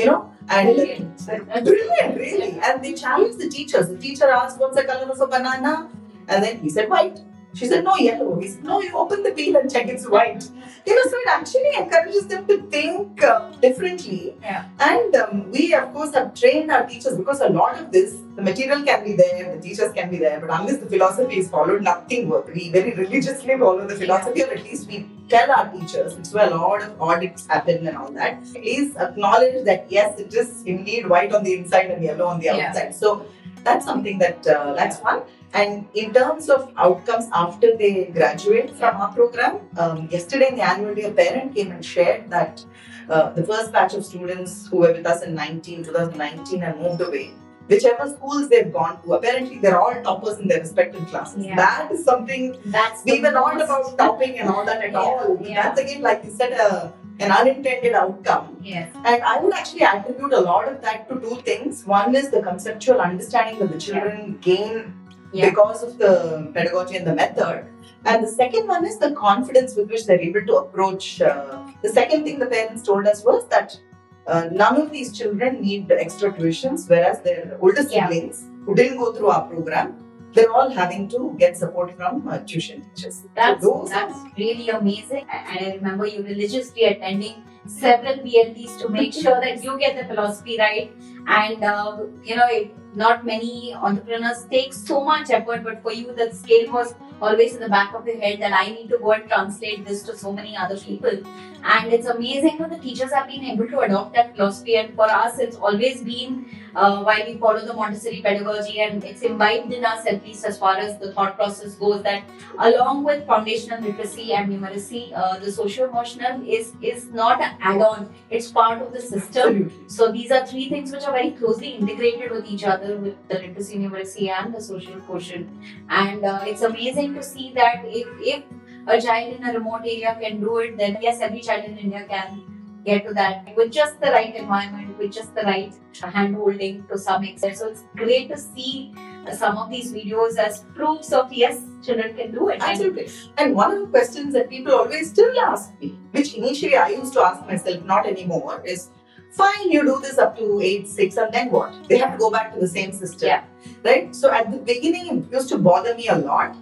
You 0.00 0.06
know, 0.06 0.32
and 0.48 0.76
Brilliant. 0.76 1.26
Brilliant, 1.26 2.16
really. 2.16 2.60
And 2.60 2.84
they 2.84 2.94
challenged 2.94 3.38
the 3.38 3.48
teachers. 3.48 3.88
The 3.88 3.98
teacher 3.98 4.28
asked, 4.28 4.58
What's 4.58 4.76
the 4.76 4.84
color 4.84 5.10
of 5.10 5.20
a 5.20 5.26
banana? 5.26 5.88
And 6.28 6.44
then 6.44 6.58
he 6.58 6.70
said, 6.70 6.88
White. 6.88 7.20
She 7.54 7.66
said, 7.66 7.84
No, 7.84 7.96
yellow. 7.96 8.38
He 8.40 8.48
said, 8.48 8.64
No, 8.64 8.80
you 8.80 8.92
open 8.96 9.22
the 9.22 9.32
peel 9.32 9.56
and 9.56 9.70
check 9.70 9.88
it's 9.88 10.08
white. 10.08 10.48
You 10.86 10.94
know, 10.94 11.02
so 11.10 11.16
it 11.18 11.28
actually 11.28 11.70
encourages 11.76 12.26
them 12.26 12.46
to 12.46 12.62
think 12.70 13.22
uh, 13.22 13.50
differently. 13.60 14.34
Yeah. 14.40 14.66
And 14.78 15.14
um, 15.16 15.50
we, 15.50 15.74
of 15.74 15.92
course, 15.92 16.14
have 16.14 16.32
trained 16.34 16.70
our 16.70 16.86
teachers 16.86 17.16
because 17.16 17.40
a 17.40 17.48
lot 17.48 17.78
of 17.78 17.90
this, 17.92 18.16
the 18.36 18.42
material 18.42 18.82
can 18.82 19.04
be 19.04 19.14
there, 19.14 19.56
the 19.56 19.60
teachers 19.60 19.92
can 19.92 20.10
be 20.10 20.18
there, 20.18 20.40
but 20.40 20.48
unless 20.58 20.78
the 20.78 20.86
philosophy 20.86 21.38
is 21.38 21.50
followed, 21.50 21.82
nothing 21.82 22.28
works. 22.28 22.50
We 22.54 22.70
very 22.70 22.94
religiously 22.94 23.58
follow 23.58 23.86
the 23.86 23.96
philosophy, 23.96 24.42
or 24.42 24.50
at 24.52 24.62
least 24.62 24.88
we 24.88 25.06
tell 25.28 25.50
our 25.50 25.68
teachers, 25.70 26.14
which 26.16 26.28
is 26.28 26.34
where 26.34 26.50
a 26.50 26.56
lot 26.56 26.82
of 26.82 27.00
audits 27.00 27.46
happen 27.46 27.86
and 27.86 27.96
all 27.96 28.10
that. 28.12 28.42
Please 28.44 28.96
acknowledge 28.96 29.64
that 29.64 29.86
yes, 29.90 30.18
it 30.18 30.32
is 30.32 30.62
indeed 30.64 31.08
white 31.08 31.32
on 31.34 31.44
the 31.44 31.54
inside 31.54 31.90
and 31.90 32.02
yellow 32.02 32.26
on 32.26 32.38
the 32.40 32.46
Yeah. 32.46 32.68
outside. 32.68 32.94
So 32.94 33.26
that's 33.64 33.84
something 33.84 34.18
that 34.18 34.46
uh, 34.46 34.72
that's 34.74 34.98
one. 35.00 35.22
And 35.52 35.86
in 35.94 36.12
terms 36.12 36.48
of 36.48 36.72
outcomes 36.76 37.26
after 37.32 37.76
they 37.76 38.04
graduate 38.06 38.70
from 38.76 38.96
our 38.96 39.12
program, 39.12 39.60
um, 39.78 40.08
yesterday 40.10 40.48
in 40.48 40.56
the 40.56 40.62
annual 40.62 40.94
day, 40.94 41.04
a 41.04 41.10
parent 41.10 41.54
came 41.54 41.72
and 41.72 41.84
shared 41.84 42.30
that 42.30 42.64
uh, 43.08 43.30
the 43.30 43.42
first 43.42 43.72
batch 43.72 43.94
of 43.94 44.04
students 44.04 44.68
who 44.68 44.78
were 44.78 44.92
with 44.92 45.06
us 45.06 45.22
in 45.22 45.34
19, 45.34 45.84
2019 45.84 46.62
and 46.62 46.78
moved 46.80 47.00
away, 47.00 47.32
whichever 47.66 48.08
schools 48.08 48.48
they've 48.48 48.72
gone 48.72 49.02
to, 49.02 49.14
apparently 49.14 49.58
they're 49.58 49.80
all 49.80 50.00
toppers 50.04 50.38
in 50.38 50.46
their 50.46 50.60
respective 50.60 51.04
classes. 51.08 51.44
Yeah. 51.44 51.56
That 51.56 51.90
is 51.90 52.04
something 52.04 52.56
That's 52.66 53.04
we 53.04 53.20
were 53.20 53.32
not 53.32 53.60
about 53.60 53.98
topping 53.98 54.38
and 54.38 54.48
all 54.48 54.64
that 54.64 54.82
at 54.84 54.92
Yeah, 54.92 54.98
all. 55.00 55.36
yeah. 55.42 55.62
That's 55.62 55.80
again, 55.80 56.02
like 56.02 56.24
you 56.24 56.30
said, 56.30 56.52
uh, 56.52 56.92
an 57.18 57.32
unintended 57.32 57.92
outcome. 57.92 58.56
Yes. 58.62 58.90
And 59.04 59.22
I 59.22 59.40
would 59.40 59.52
actually 59.52 59.82
attribute 59.82 60.32
a 60.32 60.40
lot 60.40 60.68
of 60.68 60.80
that 60.82 61.08
to 61.08 61.20
two 61.20 61.36
things. 61.42 61.84
One 61.84 62.14
is 62.14 62.30
the 62.30 62.40
conceptual 62.40 63.00
understanding 63.00 63.58
that 63.58 63.72
the 63.72 63.78
children 63.78 64.38
gain 64.40 64.94
Yeah. 65.32 65.50
because 65.50 65.82
of 65.82 65.98
the 65.98 66.50
pedagogy 66.54 66.96
and 66.96 67.06
the 67.06 67.14
method. 67.14 67.66
And 68.04 68.24
the 68.24 68.28
second 68.28 68.66
one 68.66 68.84
is 68.86 68.98
the 68.98 69.12
confidence 69.12 69.76
with 69.76 69.90
which 69.90 70.06
they're 70.06 70.20
able 70.20 70.44
to 70.46 70.56
approach. 70.56 71.20
Uh, 71.20 71.66
the 71.82 71.88
second 71.88 72.24
thing 72.24 72.38
the 72.38 72.46
parents 72.46 72.82
told 72.82 73.06
us 73.06 73.22
was 73.24 73.46
that 73.48 73.78
uh, 74.26 74.48
none 74.50 74.80
of 74.80 74.90
these 74.90 75.16
children 75.16 75.60
need 75.60 75.90
extra 75.92 76.32
tuitions, 76.32 76.88
whereas 76.88 77.20
their 77.20 77.58
older 77.60 77.82
Yeah. 77.82 78.08
siblings 78.08 78.44
who 78.64 78.74
didn't 78.74 78.98
go 78.98 79.12
through 79.12 79.28
our 79.28 79.46
program, 79.48 79.96
they're 80.32 80.52
all 80.52 80.70
having 80.70 81.08
to 81.08 81.34
get 81.38 81.56
support 81.56 81.96
from 81.96 82.26
uh, 82.28 82.38
tuition 82.38 82.82
teachers. 82.94 83.24
That's 83.34 83.62
so 83.62 83.80
those 83.80 83.90
that's 83.90 84.18
really 84.38 84.68
amazing. 84.68 85.26
And 85.32 85.66
I 85.66 85.72
remember 85.74 86.06
you 86.06 86.22
religiously 86.22 86.84
attending 86.84 87.42
several 87.78 88.16
BLTs 88.16 88.78
to 88.80 88.88
make 88.88 89.12
sure 89.12 89.40
that 89.40 89.62
you 89.64 89.78
get 89.78 89.96
the 89.96 90.06
philosophy 90.12 90.56
right. 90.58 90.92
And 91.26 91.62
uh, 91.62 91.98
you 92.24 92.36
know, 92.36 92.46
it, 92.48 92.74
not 92.94 93.24
many 93.24 93.74
entrepreneurs 93.74 94.46
take 94.50 94.72
so 94.72 95.04
much 95.04 95.30
effort, 95.30 95.62
but 95.62 95.82
for 95.82 95.92
you, 95.92 96.12
the 96.12 96.32
scale 96.32 96.72
was 96.72 96.94
always 97.22 97.54
in 97.54 97.60
the 97.60 97.68
back 97.68 97.94
of 97.94 98.06
your 98.06 98.18
head 98.18 98.40
that 98.40 98.52
I 98.52 98.70
need 98.70 98.88
to 98.88 98.98
go 98.98 99.12
and 99.12 99.28
translate 99.28 99.84
this 99.86 100.02
to 100.04 100.16
so 100.16 100.32
many 100.32 100.56
other 100.56 100.76
people. 100.76 101.22
And 101.62 101.92
it's 101.92 102.06
amazing 102.06 102.58
how 102.58 102.68
the 102.68 102.78
teachers 102.78 103.12
have 103.12 103.28
been 103.28 103.44
able 103.44 103.68
to 103.68 103.80
adopt 103.80 104.14
that 104.14 104.34
philosophy. 104.34 104.76
And 104.76 104.94
for 104.94 105.04
us, 105.04 105.38
it's 105.38 105.56
always 105.56 106.02
been 106.02 106.46
uh, 106.74 107.04
we 107.26 107.36
follow 107.36 107.64
the 107.64 107.74
Montessori 107.74 108.20
pedagogy, 108.22 108.80
and 108.80 109.02
it's 109.04 109.22
imbibed 109.22 109.72
in 109.72 109.84
us, 109.84 110.06
at 110.06 110.24
least 110.24 110.44
as 110.44 110.58
far 110.58 110.76
as 110.76 110.98
the 110.98 111.12
thought 111.12 111.36
process 111.36 111.74
goes, 111.74 112.02
that 112.04 112.22
along 112.58 113.04
with 113.04 113.26
foundational 113.26 113.80
literacy 113.80 114.32
and 114.32 114.52
numeracy, 114.52 115.12
uh, 115.14 115.38
the 115.38 115.50
social 115.50 115.88
emotional 115.88 116.42
is 116.48 116.72
is 116.80 117.08
not 117.08 117.40
an 117.60 117.80
add-on; 117.80 118.14
it's 118.30 118.50
part 118.50 118.82
of 118.82 118.92
the 118.92 119.00
system. 119.00 119.64
Absolutely. 119.64 119.88
So 119.88 120.12
these 120.12 120.30
are 120.30 120.46
three 120.46 120.68
things 120.68 120.92
which 120.92 121.04
are 121.04 121.12
very 121.12 121.30
closely 121.32 121.70
integrated 121.70 122.30
with 122.30 122.46
each 122.46 122.64
other, 122.64 122.96
with 122.96 123.16
the 123.28 123.38
literacy, 123.38 123.78
numeracy, 123.78 124.28
and 124.28 124.54
the 124.54 124.60
social 124.60 125.00
quotient. 125.00 125.50
And 125.88 126.24
uh, 126.24 126.40
it's 126.46 126.62
amazing 126.62 127.14
to 127.14 127.22
see 127.22 127.52
that 127.54 127.82
if 127.84 128.08
if 128.20 128.44
a 128.86 129.00
child 129.00 129.34
in 129.34 129.44
a 129.44 129.52
remote 129.52 129.80
area 129.80 130.16
can 130.20 130.40
do 130.40 130.58
it, 130.58 130.76
then 130.78 130.98
yes, 131.00 131.20
every 131.20 131.40
child 131.40 131.64
in 131.64 131.78
India 131.78 132.06
can 132.08 132.42
get 132.84 133.06
to 133.06 133.12
that 133.14 133.54
with 133.56 133.70
just 133.70 134.00
the 134.00 134.10
right 134.10 134.34
environment, 134.34 134.98
with 134.98 135.12
just 135.12 135.34
the 135.34 135.42
right 135.42 135.74
hand 136.02 136.34
holding 136.34 136.82
to 136.88 136.98
some 136.98 137.24
extent. 137.24 137.56
So 137.58 137.68
it's 137.68 137.84
great 137.94 138.28
to 138.30 138.38
see 138.38 138.94
some 139.32 139.58
of 139.58 139.70
these 139.70 139.92
videos 139.92 140.36
as 140.36 140.60
proofs 140.74 141.12
of 141.12 141.32
yes, 141.32 141.62
children 141.82 142.14
can 142.16 142.32
do 142.32 142.48
it. 142.48 142.54
And 142.54 142.62
Absolutely. 142.62 143.08
And 143.38 143.54
one 143.54 143.72
of 143.72 143.80
the 143.80 143.86
questions 143.86 144.34
that 144.34 144.48
people 144.48 144.72
always 144.72 145.10
still 145.10 145.38
ask 145.40 145.72
me, 145.80 145.98
which 146.12 146.34
initially 146.34 146.76
I 146.76 146.88
used 146.88 147.12
to 147.14 147.20
ask 147.20 147.46
myself, 147.46 147.84
not 147.84 148.06
anymore, 148.06 148.62
is 148.64 148.90
Fine, 149.32 149.70
you 149.70 149.82
do 149.84 150.00
this 150.02 150.18
up 150.18 150.36
to 150.38 150.60
age 150.60 150.86
six, 150.86 151.16
and 151.16 151.32
then 151.32 151.50
what? 151.50 151.72
They 151.88 151.98
have 151.98 152.12
to 152.12 152.18
go 152.18 152.30
back 152.30 152.52
to 152.52 152.58
the 152.58 152.66
same 152.66 152.92
system. 152.92 153.28
Yeah. 153.28 153.44
Right? 153.84 154.14
So 154.14 154.30
at 154.30 154.50
the 154.50 154.58
beginning, 154.58 155.06
it 155.06 155.32
used 155.32 155.48
to 155.50 155.58
bother 155.58 155.94
me 155.94 156.08
a 156.08 156.18
lot. 156.18 156.56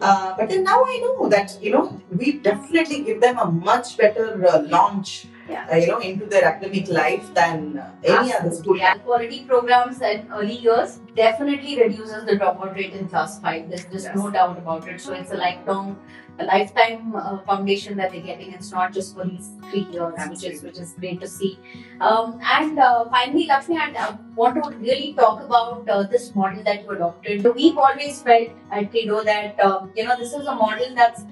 Uh, 0.00 0.34
but 0.36 0.48
then 0.48 0.64
now 0.64 0.82
I 0.82 0.98
know 1.02 1.28
that, 1.28 1.58
you 1.62 1.70
know, 1.70 2.00
we 2.10 2.38
definitely 2.38 3.02
give 3.04 3.20
them 3.20 3.38
a 3.38 3.44
much 3.44 3.96
better 3.98 4.46
uh, 4.46 4.62
launch, 4.62 5.26
Yeah. 5.48 5.66
uh, 5.70 5.76
you 5.76 5.86
know, 5.88 5.98
into 5.98 6.26
their 6.26 6.44
academic 6.44 6.88
life 6.88 7.32
than 7.34 7.76
uh, 7.78 7.90
any 8.02 8.32
other 8.32 8.50
school. 8.50 8.78
Yeah, 8.78 8.96
quality 8.98 9.44
programs 9.44 10.00
in 10.00 10.26
early 10.32 10.54
years 10.56 11.00
definitely 11.14 11.78
reduces 11.80 12.24
the 12.24 12.32
dropout 12.32 12.74
rate 12.74 12.94
in 12.94 13.08
class 13.08 13.40
5. 13.40 13.68
There's 13.68 13.84
just 13.86 14.06
Yes. 14.06 14.16
no 14.16 14.30
doubt 14.30 14.56
about 14.58 14.88
it. 14.88 15.00
So 15.00 15.12
it's 15.12 15.32
a 15.32 15.36
lifelong, 15.36 15.98
a 16.38 16.44
lifetime 16.44 17.14
uh, 17.14 17.38
foundation 17.42 17.96
that 17.98 18.12
they're 18.12 18.22
getting. 18.22 18.52
It's 18.52 18.72
not 18.72 18.92
just 18.94 19.14
for 19.14 19.24
these 19.24 19.50
three 19.70 19.86
years, 19.92 20.14
which 20.30 20.44
is 20.44 20.62
which 20.62 20.78
is 20.78 20.94
great 20.98 21.20
to 21.20 21.28
see. 21.28 21.58
Um, 22.00 22.38
and 22.58 22.78
uh, 22.78 23.04
finally, 23.10 23.46
Lakshmi, 23.46 23.76
I 23.76 23.92
uh, 24.06 24.16
want 24.34 24.62
to 24.62 24.70
really 24.78 25.12
talk 25.14 25.42
about 25.44 25.88
uh, 25.88 26.02
this 26.04 26.34
model 26.34 26.62
that 26.64 26.82
you 26.84 26.90
adopted. 26.90 27.42
So 27.42 27.52
We've 27.52 27.76
always 27.76 28.22
felt 28.22 28.48
at 28.72 28.90
Kreedo 28.92 29.24
that 29.24 29.60
um, 29.60 29.90
you 29.96 30.04
know 30.04 30.16
this 30.16 30.32
is 30.32 30.46
a 30.46 30.54
model 30.54 30.94
that's 30.94 31.24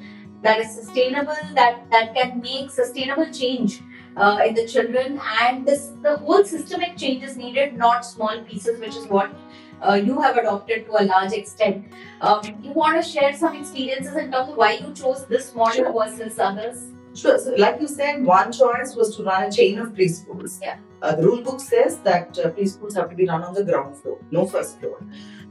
that 0.43 0.59
is 0.61 0.75
sustainable, 0.75 1.37
that 1.55 1.91
that 1.91 2.15
can 2.15 2.41
make 2.41 2.71
sustainable 2.71 3.31
change 3.33 3.81
uh, 4.17 4.41
in 4.47 4.55
the 4.55 4.67
children 4.67 5.21
and 5.41 5.67
this 5.67 5.93
the 6.03 6.17
whole 6.19 6.45
systemic 6.45 6.97
change 6.97 7.23
is 7.23 7.37
needed 7.37 7.75
not 7.75 8.05
small 8.05 8.41
pieces 8.43 8.81
which 8.81 8.97
is 8.97 9.07
what 9.07 9.35
uh, 9.83 9.95
you 9.95 10.21
have 10.21 10.37
adopted 10.37 10.87
to 10.87 11.03
a 11.03 11.05
large 11.05 11.33
extent 11.33 11.85
um, 12.21 12.41
you 12.63 12.73
want 12.73 13.03
to 13.03 13.09
share 13.09 13.35
some 13.35 13.57
experiences 13.57 14.15
in 14.17 14.31
terms 14.31 14.51
of 14.51 14.57
why 14.57 14.73
you 14.75 14.93
chose 14.95 15.27
this 15.27 15.55
model 15.55 15.85
Sure. 15.85 15.93
versus 15.93 16.39
others 16.39 16.93
Sure. 17.15 17.39
So, 17.39 17.55
like 17.59 17.81
you 17.81 17.89
said, 17.89 18.25
one 18.25 18.53
choice 18.53 18.95
was 18.95 19.17
to 19.17 19.25
run 19.25 19.45
a 19.45 19.53
chain 19.53 19.79
of 19.79 19.93
preschools. 19.93 20.59
Yeah. 20.63 20.79
Uh, 21.03 21.15
the 21.15 21.23
rule 21.23 21.43
book 21.43 21.61
says 21.61 21.99
that 21.99 22.39
uh, 22.39 22.51
preschools 22.51 22.95
have 22.95 23.11
to 23.11 23.17
be 23.17 23.27
run 23.27 23.43
on 23.43 23.55
the 23.55 23.65
ground 23.65 23.97
floor, 23.99 24.19
no 24.31 24.47
first 24.47 24.81
floor. 24.81 24.99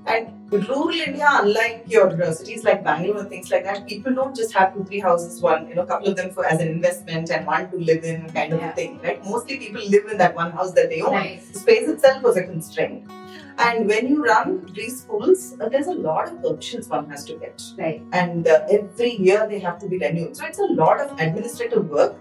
And 0.06 0.52
rural 0.52 0.90
India, 0.90 1.28
unlike 1.32 1.84
your 1.88 2.10
cities 2.34 2.64
like 2.64 2.84
Bangalore 2.84 3.20
and 3.22 3.30
things 3.30 3.52
like 3.52 3.64
that, 3.64 3.88
people 3.88 4.14
don't 4.14 4.36
just 4.36 4.54
have 4.54 4.74
two, 4.74 4.84
three 4.84 5.00
houses, 5.00 5.42
one, 5.42 5.68
you 5.68 5.76
know, 5.76 5.86
couple 5.86 6.08
of 6.10 6.18
them 6.18 6.32
for 6.32 6.46
as 6.46 6.60
an 6.60 6.68
investment 6.68 7.30
and 7.30 7.46
one 7.46 7.70
to 7.72 7.78
live 7.78 8.04
in 8.04 8.30
kind 8.32 8.54
of 8.54 8.60
Yeah. 8.60 8.74
thing, 8.74 9.00
right? 9.04 9.24
Mostly 9.24 9.58
people 9.58 9.82
live 9.88 10.06
in 10.12 10.18
that 10.18 10.36
one 10.36 10.52
house 10.52 10.72
that 10.74 10.90
they 10.90 11.02
own. 11.02 11.24
The 11.54 11.60
space 11.60 11.88
itself 11.88 12.24
was 12.24 12.36
a 12.38 12.44
constraint. 12.44 13.04
And 13.58 13.88
when 13.88 14.08
you 14.08 14.24
run 14.26 14.60
preschools, 14.74 15.62
uh, 15.62 15.70
there's 15.70 15.88
a 15.88 15.94
lot 15.94 16.28
of 16.30 16.42
permissions 16.42 16.90
one 16.90 17.10
has 17.10 17.24
to 17.26 17.36
get 17.36 17.62
right 17.78 18.02
and 18.12 18.48
uh, 18.48 18.62
every 18.72 19.12
year 19.18 19.46
they 19.48 19.60
have 19.60 19.78
to 19.80 19.88
be 19.88 19.98
renewed. 20.00 20.36
So 20.36 20.46
it's 20.46 20.58
a 20.60 20.64
lot 20.84 21.00
of 21.00 21.12
administrative 21.20 21.88
work, 21.90 22.16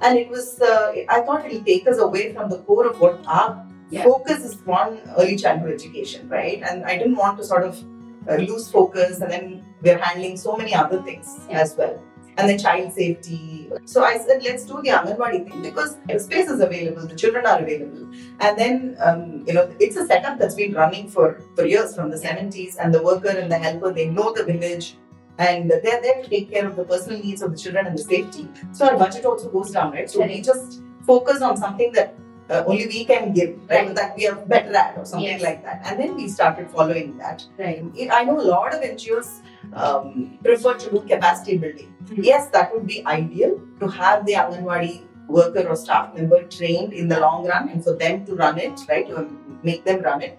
and 0.00 0.16
it 0.18 0.28
was. 0.30 0.60
Uh, 0.60 0.92
I 1.08 1.20
thought 1.20 1.44
it'll 1.44 1.64
take 1.64 1.86
us 1.88 1.98
away 1.98 2.32
from 2.32 2.48
the 2.48 2.58
core 2.58 2.86
of 2.86 2.98
what 3.00 3.20
our 3.26 3.66
Yeah. 3.90 4.04
focus 4.04 4.44
is 4.44 4.62
on 4.66 5.00
early 5.16 5.36
childhood 5.36 5.72
education, 5.72 6.28
right? 6.28 6.62
And 6.62 6.84
I 6.84 6.98
didn't 6.98 7.16
want 7.16 7.38
to 7.38 7.44
sort 7.44 7.64
of 7.64 7.82
uh, 8.28 8.36
lose 8.36 8.70
focus, 8.70 9.20
and 9.20 9.30
then 9.30 9.64
we're 9.82 9.98
handling 9.98 10.36
so 10.36 10.56
many 10.56 10.74
other 10.74 11.02
things 11.02 11.38
Yeah. 11.48 11.60
as 11.60 11.74
well. 11.76 12.02
And 12.36 12.48
then 12.48 12.58
child 12.58 12.92
safety. 12.92 13.68
So 13.84 14.04
I 14.04 14.16
said, 14.18 14.42
let's 14.44 14.64
do 14.64 14.80
the 14.80 14.90
Anganwadi 14.90 15.50
thing 15.50 15.60
because 15.60 15.96
the 16.06 16.20
space 16.20 16.48
is 16.48 16.60
available, 16.60 17.04
the 17.06 17.16
children 17.16 17.44
are 17.46 17.58
available. 17.58 18.08
And 18.38 18.56
then, 18.56 18.96
um, 19.00 19.44
you 19.44 19.54
know, 19.54 19.74
it's 19.80 19.96
a 19.96 20.06
setup 20.06 20.38
that's 20.38 20.54
been 20.54 20.72
running 20.72 21.08
for, 21.08 21.40
for 21.56 21.64
years 21.64 21.96
from 21.96 22.10
the 22.10 22.16
70s, 22.16 22.76
and 22.80 22.94
the 22.94 23.02
worker 23.02 23.30
and 23.30 23.50
the 23.50 23.58
helper, 23.58 23.92
they 23.92 24.06
know 24.08 24.32
the 24.32 24.44
village 24.44 24.96
and 25.38 25.70
they're 25.70 25.80
there 25.80 26.22
to 26.22 26.28
take 26.28 26.50
care 26.50 26.66
of 26.66 26.76
the 26.76 26.84
personal 26.84 27.18
needs 27.20 27.42
of 27.42 27.52
the 27.52 27.58
children 27.58 27.86
and 27.86 27.96
the 27.98 28.02
safety. 28.02 28.48
So 28.72 28.86
our 28.88 28.96
budget 28.98 29.24
also 29.24 29.48
goes 29.50 29.70
down, 29.70 29.92
right? 29.92 30.10
So 30.10 30.24
we 30.24 30.40
just 30.40 30.80
focus 31.06 31.42
on 31.42 31.56
something 31.56 31.92
that 31.92 32.14
uh, 32.50 32.64
only 32.66 32.86
we 32.86 33.04
can 33.04 33.32
give, 33.32 33.58
right? 33.68 33.94
That 33.94 34.16
we 34.16 34.26
are 34.26 34.34
better 34.34 34.74
at 34.74 34.96
or 34.96 35.04
something 35.04 35.28
Yes. 35.28 35.42
like 35.42 35.62
that. 35.64 35.82
And 35.84 36.00
then 36.00 36.14
we 36.16 36.28
started 36.28 36.70
following 36.70 37.16
that. 37.18 37.44
right 37.58 37.82
I 38.10 38.24
know 38.24 38.40
a 38.40 38.48
lot 38.54 38.74
of 38.74 38.82
NGOs 38.82 39.40
um, 39.74 40.38
prefer 40.42 40.74
to 40.74 40.90
do 40.90 41.00
capacity 41.00 41.58
building. 41.58 41.94
Mhm. 42.06 42.24
Yes, 42.30 42.48
that 42.56 42.74
would 42.74 42.86
be 42.86 43.04
ideal 43.06 43.60
to 43.80 43.88
have 43.88 44.24
the 44.26 44.34
Anganwadi 44.42 45.02
worker 45.38 45.64
or 45.68 45.76
staff 45.76 46.14
member 46.14 46.42
trained 46.44 46.92
in 46.94 47.08
the 47.08 47.20
long 47.20 47.46
run 47.46 47.68
and 47.68 47.84
for 47.84 47.94
them 48.04 48.24
to 48.26 48.34
run 48.34 48.58
it, 48.58 48.80
right? 48.88 49.08
To 49.08 49.26
make 49.62 49.84
them 49.84 50.00
run 50.02 50.22
it. 50.22 50.38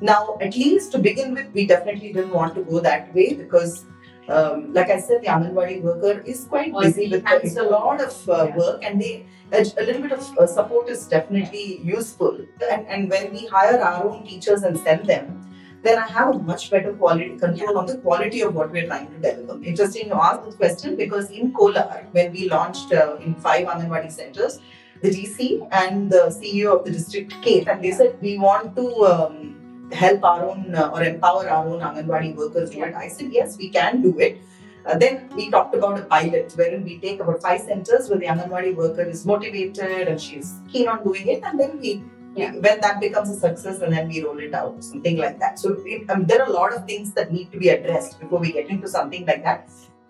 Now, 0.00 0.36
at 0.40 0.56
least 0.56 0.92
to 0.92 0.98
begin 0.98 1.34
with, 1.34 1.48
we 1.54 1.66
definitely 1.66 2.12
didn't 2.12 2.32
want 2.32 2.54
to 2.54 2.62
go 2.62 2.80
that 2.80 3.12
way 3.14 3.34
because, 3.34 3.84
um, 4.28 4.72
like 4.72 4.90
I 4.90 5.00
said, 5.00 5.22
the 5.22 5.28
Anganwadi 5.28 5.80
worker 5.82 6.20
is 6.24 6.44
quite 6.44 6.72
busy 6.78 7.08
with 7.08 7.24
it's 7.42 7.56
a 7.56 7.62
lot 7.62 8.00
of 8.00 8.28
uh, 8.28 8.44
Yeah. 8.48 8.56
work 8.56 8.84
and 8.84 9.00
they 9.00 9.26
a, 9.52 9.60
a 9.78 9.84
little 9.84 10.02
bit 10.02 10.12
of 10.12 10.38
uh, 10.38 10.46
support 10.46 10.88
is 10.88 11.06
definitely 11.06 11.80
useful. 11.82 12.38
And, 12.70 12.86
and 12.88 13.10
when 13.10 13.32
we 13.32 13.46
hire 13.46 13.78
our 13.78 14.08
own 14.08 14.24
teachers 14.24 14.62
and 14.62 14.78
send 14.78 15.06
them, 15.06 15.38
then 15.82 15.98
I 15.98 16.06
have 16.06 16.36
a 16.36 16.38
much 16.38 16.70
better 16.70 16.92
quality 16.92 17.36
control 17.38 17.76
on 17.76 17.86
the 17.86 17.98
quality 17.98 18.40
of 18.40 18.54
what 18.54 18.70
we're 18.70 18.86
trying 18.86 19.08
to 19.08 19.18
deliver. 19.18 19.62
Interesting 19.64 20.08
you 20.08 20.14
ask 20.14 20.44
this 20.44 20.54
question 20.54 20.96
because 20.96 21.30
in 21.30 21.52
Kolar, 21.52 22.06
when 22.12 22.32
we 22.32 22.48
launched 22.48 22.92
uh, 22.92 23.16
in 23.16 23.34
five 23.34 23.66
Anganwadi 23.66 24.10
centers, 24.10 24.60
the 25.02 25.10
DC 25.10 25.68
and 25.72 26.10
the 26.10 26.26
CEO 26.28 26.78
of 26.78 26.84
the 26.84 26.92
district 26.92 27.34
came 27.42 27.68
and 27.68 27.82
they 27.82 27.90
said, 27.90 28.16
We 28.22 28.38
want 28.38 28.76
to 28.76 28.86
um, 29.06 29.90
help 29.92 30.22
our 30.22 30.48
own 30.48 30.72
uh, 30.74 30.90
or 30.94 31.02
empower 31.02 31.48
our 31.48 31.66
own 31.66 31.80
Anganwadi 31.80 32.36
workers. 32.36 32.70
do 32.70 32.84
it." 32.84 32.94
I 32.94 33.08
said, 33.08 33.32
Yes, 33.32 33.58
we 33.58 33.68
can 33.68 34.00
do 34.00 34.16
it. 34.20 34.40
Uh, 34.86 34.98
then 34.98 35.28
we 35.36 35.50
talked 35.50 35.74
about 35.74 35.98
a 35.98 36.02
pilot 36.02 36.52
wherein 36.56 36.82
we 36.84 36.98
take 36.98 37.20
about 37.20 37.40
five 37.40 37.60
centers 37.60 38.08
where 38.08 38.18
the 38.18 38.26
Anganwadi 38.26 38.74
worker 38.74 39.02
is 39.02 39.24
motivated 39.24 40.08
and 40.08 40.20
she's 40.20 40.54
keen 40.72 40.88
on 40.88 41.04
doing 41.04 41.28
it, 41.28 41.42
and 41.44 41.58
then 41.60 41.78
we 41.80 42.02
Yeah. 42.34 42.52
when 42.64 42.80
that 42.82 42.98
becomes 43.00 43.30
a 43.30 43.34
success 43.38 43.80
and 43.86 43.92
then 43.92 44.08
we 44.08 44.22
roll 44.24 44.38
it 44.44 44.54
out, 44.54 44.82
something 44.84 45.18
like 45.18 45.38
that. 45.40 45.58
So 45.58 45.76
it, 45.94 46.08
um, 46.10 46.24
there 46.24 46.40
are 46.42 46.48
a 46.48 46.52
lot 46.52 46.72
of 46.76 46.86
things 46.86 47.12
that 47.18 47.30
need 47.30 47.52
to 47.52 47.58
be 47.58 47.68
addressed 47.68 48.18
before 48.20 48.38
we 48.44 48.52
get 48.52 48.70
into 48.70 48.88
something 48.88 49.26
like 49.26 49.42
that. 49.44 49.68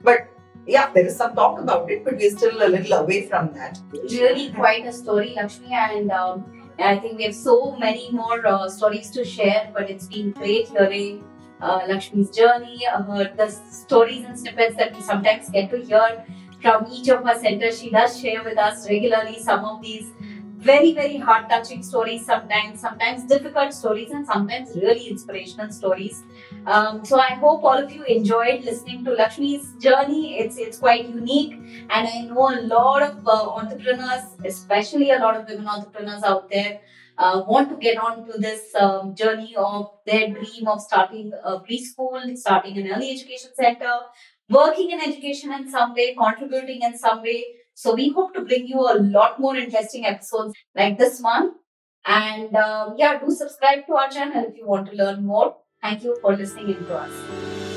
But 0.09 0.29
yeah, 0.67 0.91
there 0.95 1.05
is 1.05 1.17
some 1.17 1.35
talk 1.35 1.59
about 1.61 1.91
it, 1.91 2.05
but 2.05 2.17
we're 2.17 2.31
still 2.31 2.63
a 2.67 2.69
little 2.69 2.93
away 2.99 3.27
from 3.27 3.53
that. 3.55 3.81
really 3.93 4.51
quite 4.53 4.87
a 4.87 4.93
story, 4.93 5.33
Lakshmi, 5.37 5.73
and 5.73 6.13
um, 6.13 6.45
I 6.79 6.97
think 6.99 7.19
we 7.19 7.25
have 7.25 7.35
so 7.35 7.77
many 7.77 8.11
more 8.13 8.47
uh, 8.47 8.69
stories 8.69 9.11
to 9.17 9.25
share. 9.25 9.71
But 9.75 9.91
it's 9.91 10.07
been 10.07 10.31
great 10.31 10.69
hearing 10.69 11.25
uh, 11.63 11.81
Lakshmi's 11.89 12.31
journey, 12.31 12.87
uh, 12.87 13.03
her 13.03 13.33
the 13.37 13.49
stories 13.49 14.25
and 14.25 14.39
snippets 14.39 14.77
that 14.77 14.95
we 14.95 15.03
sometimes 15.03 15.49
get 15.51 15.71
to 15.71 15.83
hear 15.85 16.25
from 16.61 16.87
each 16.91 17.09
of 17.09 17.25
her 17.25 17.39
centers. 17.39 17.81
She 17.81 17.91
does 17.91 18.21
share 18.21 18.43
with 18.45 18.59
us 18.59 18.89
regularly 18.89 19.39
some 19.39 19.65
of 19.65 19.83
these 19.83 20.13
very 20.69 20.93
very 20.93 21.17
heart 21.17 21.49
touching 21.51 21.83
stories 21.83 22.25
sometimes 22.25 22.81
sometimes 22.81 23.25
difficult 23.25 23.73
stories 23.75 24.11
and 24.13 24.25
sometimes 24.25 24.77
really 24.77 25.09
inspirational 25.09 25.71
stories 25.73 26.23
um, 26.67 27.05
so 27.05 27.19
i 27.19 27.31
hope 27.45 27.65
all 27.65 27.79
of 27.85 27.91
you 27.91 28.05
enjoyed 28.05 28.63
listening 28.65 29.05
to 29.05 29.11
lakshmi's 29.21 29.73
journey 29.87 30.39
it's 30.39 30.57
it's 30.59 30.79
quite 30.79 31.09
unique 31.09 31.55
and 31.91 32.09
I 32.09 32.21
know 32.23 32.49
a 32.51 32.61
lot 32.63 33.03
of 33.03 33.27
uh, 33.27 33.51
entrepreneurs, 33.51 34.25
especially 34.45 35.11
a 35.11 35.19
lot 35.19 35.37
of 35.37 35.47
women 35.49 35.67
entrepreneurs 35.67 36.23
out 36.23 36.49
there, 36.51 36.81
uh, 37.19 37.43
want 37.47 37.71
to 37.71 37.77
get 37.77 37.99
on 37.99 38.27
to 38.27 38.39
this 38.39 38.75
um, 38.75 39.15
journey 39.15 39.55
of 39.57 39.91
their 40.07 40.29
dream 40.29 40.67
of 40.67 40.81
starting 40.81 41.33
a 41.45 41.61
preschool, 41.61 42.37
starting 42.37 42.79
an 42.79 42.93
early 42.93 43.11
education 43.11 43.51
center, 43.55 43.99
working 44.49 44.91
in 44.91 45.01
education 45.01 45.53
in 45.53 45.71
some 45.71 45.95
way, 45.95 46.15
contributing 46.15 46.83
in 46.83 46.97
some 46.97 47.23
way. 47.23 47.45
So 47.75 47.95
we 47.95 48.11
hope 48.11 48.35
to 48.35 48.43
bring 48.43 48.67
you 48.67 48.81
a 48.81 48.99
lot 48.99 49.41
more 49.41 49.57
interesting 49.57 50.07
episodes 50.07 50.55
like 50.75 50.99
this 50.99 51.21
one. 51.21 51.53
And 52.05 52.55
um, 52.57 52.95
yeah, 52.99 53.19
do 53.19 53.31
subscribe 53.31 53.87
to 53.87 53.95
our 53.95 54.09
channel 54.09 54.45
if 54.49 54.57
you 54.57 54.67
want 54.67 54.91
to 54.91 54.97
learn 54.97 55.25
more. 55.25 55.57
Thank 55.81 56.05
you 56.05 56.17
for 56.21 56.37
listening 56.37 56.71
in 56.71 56.85
to 56.87 56.97
us. 56.97 57.72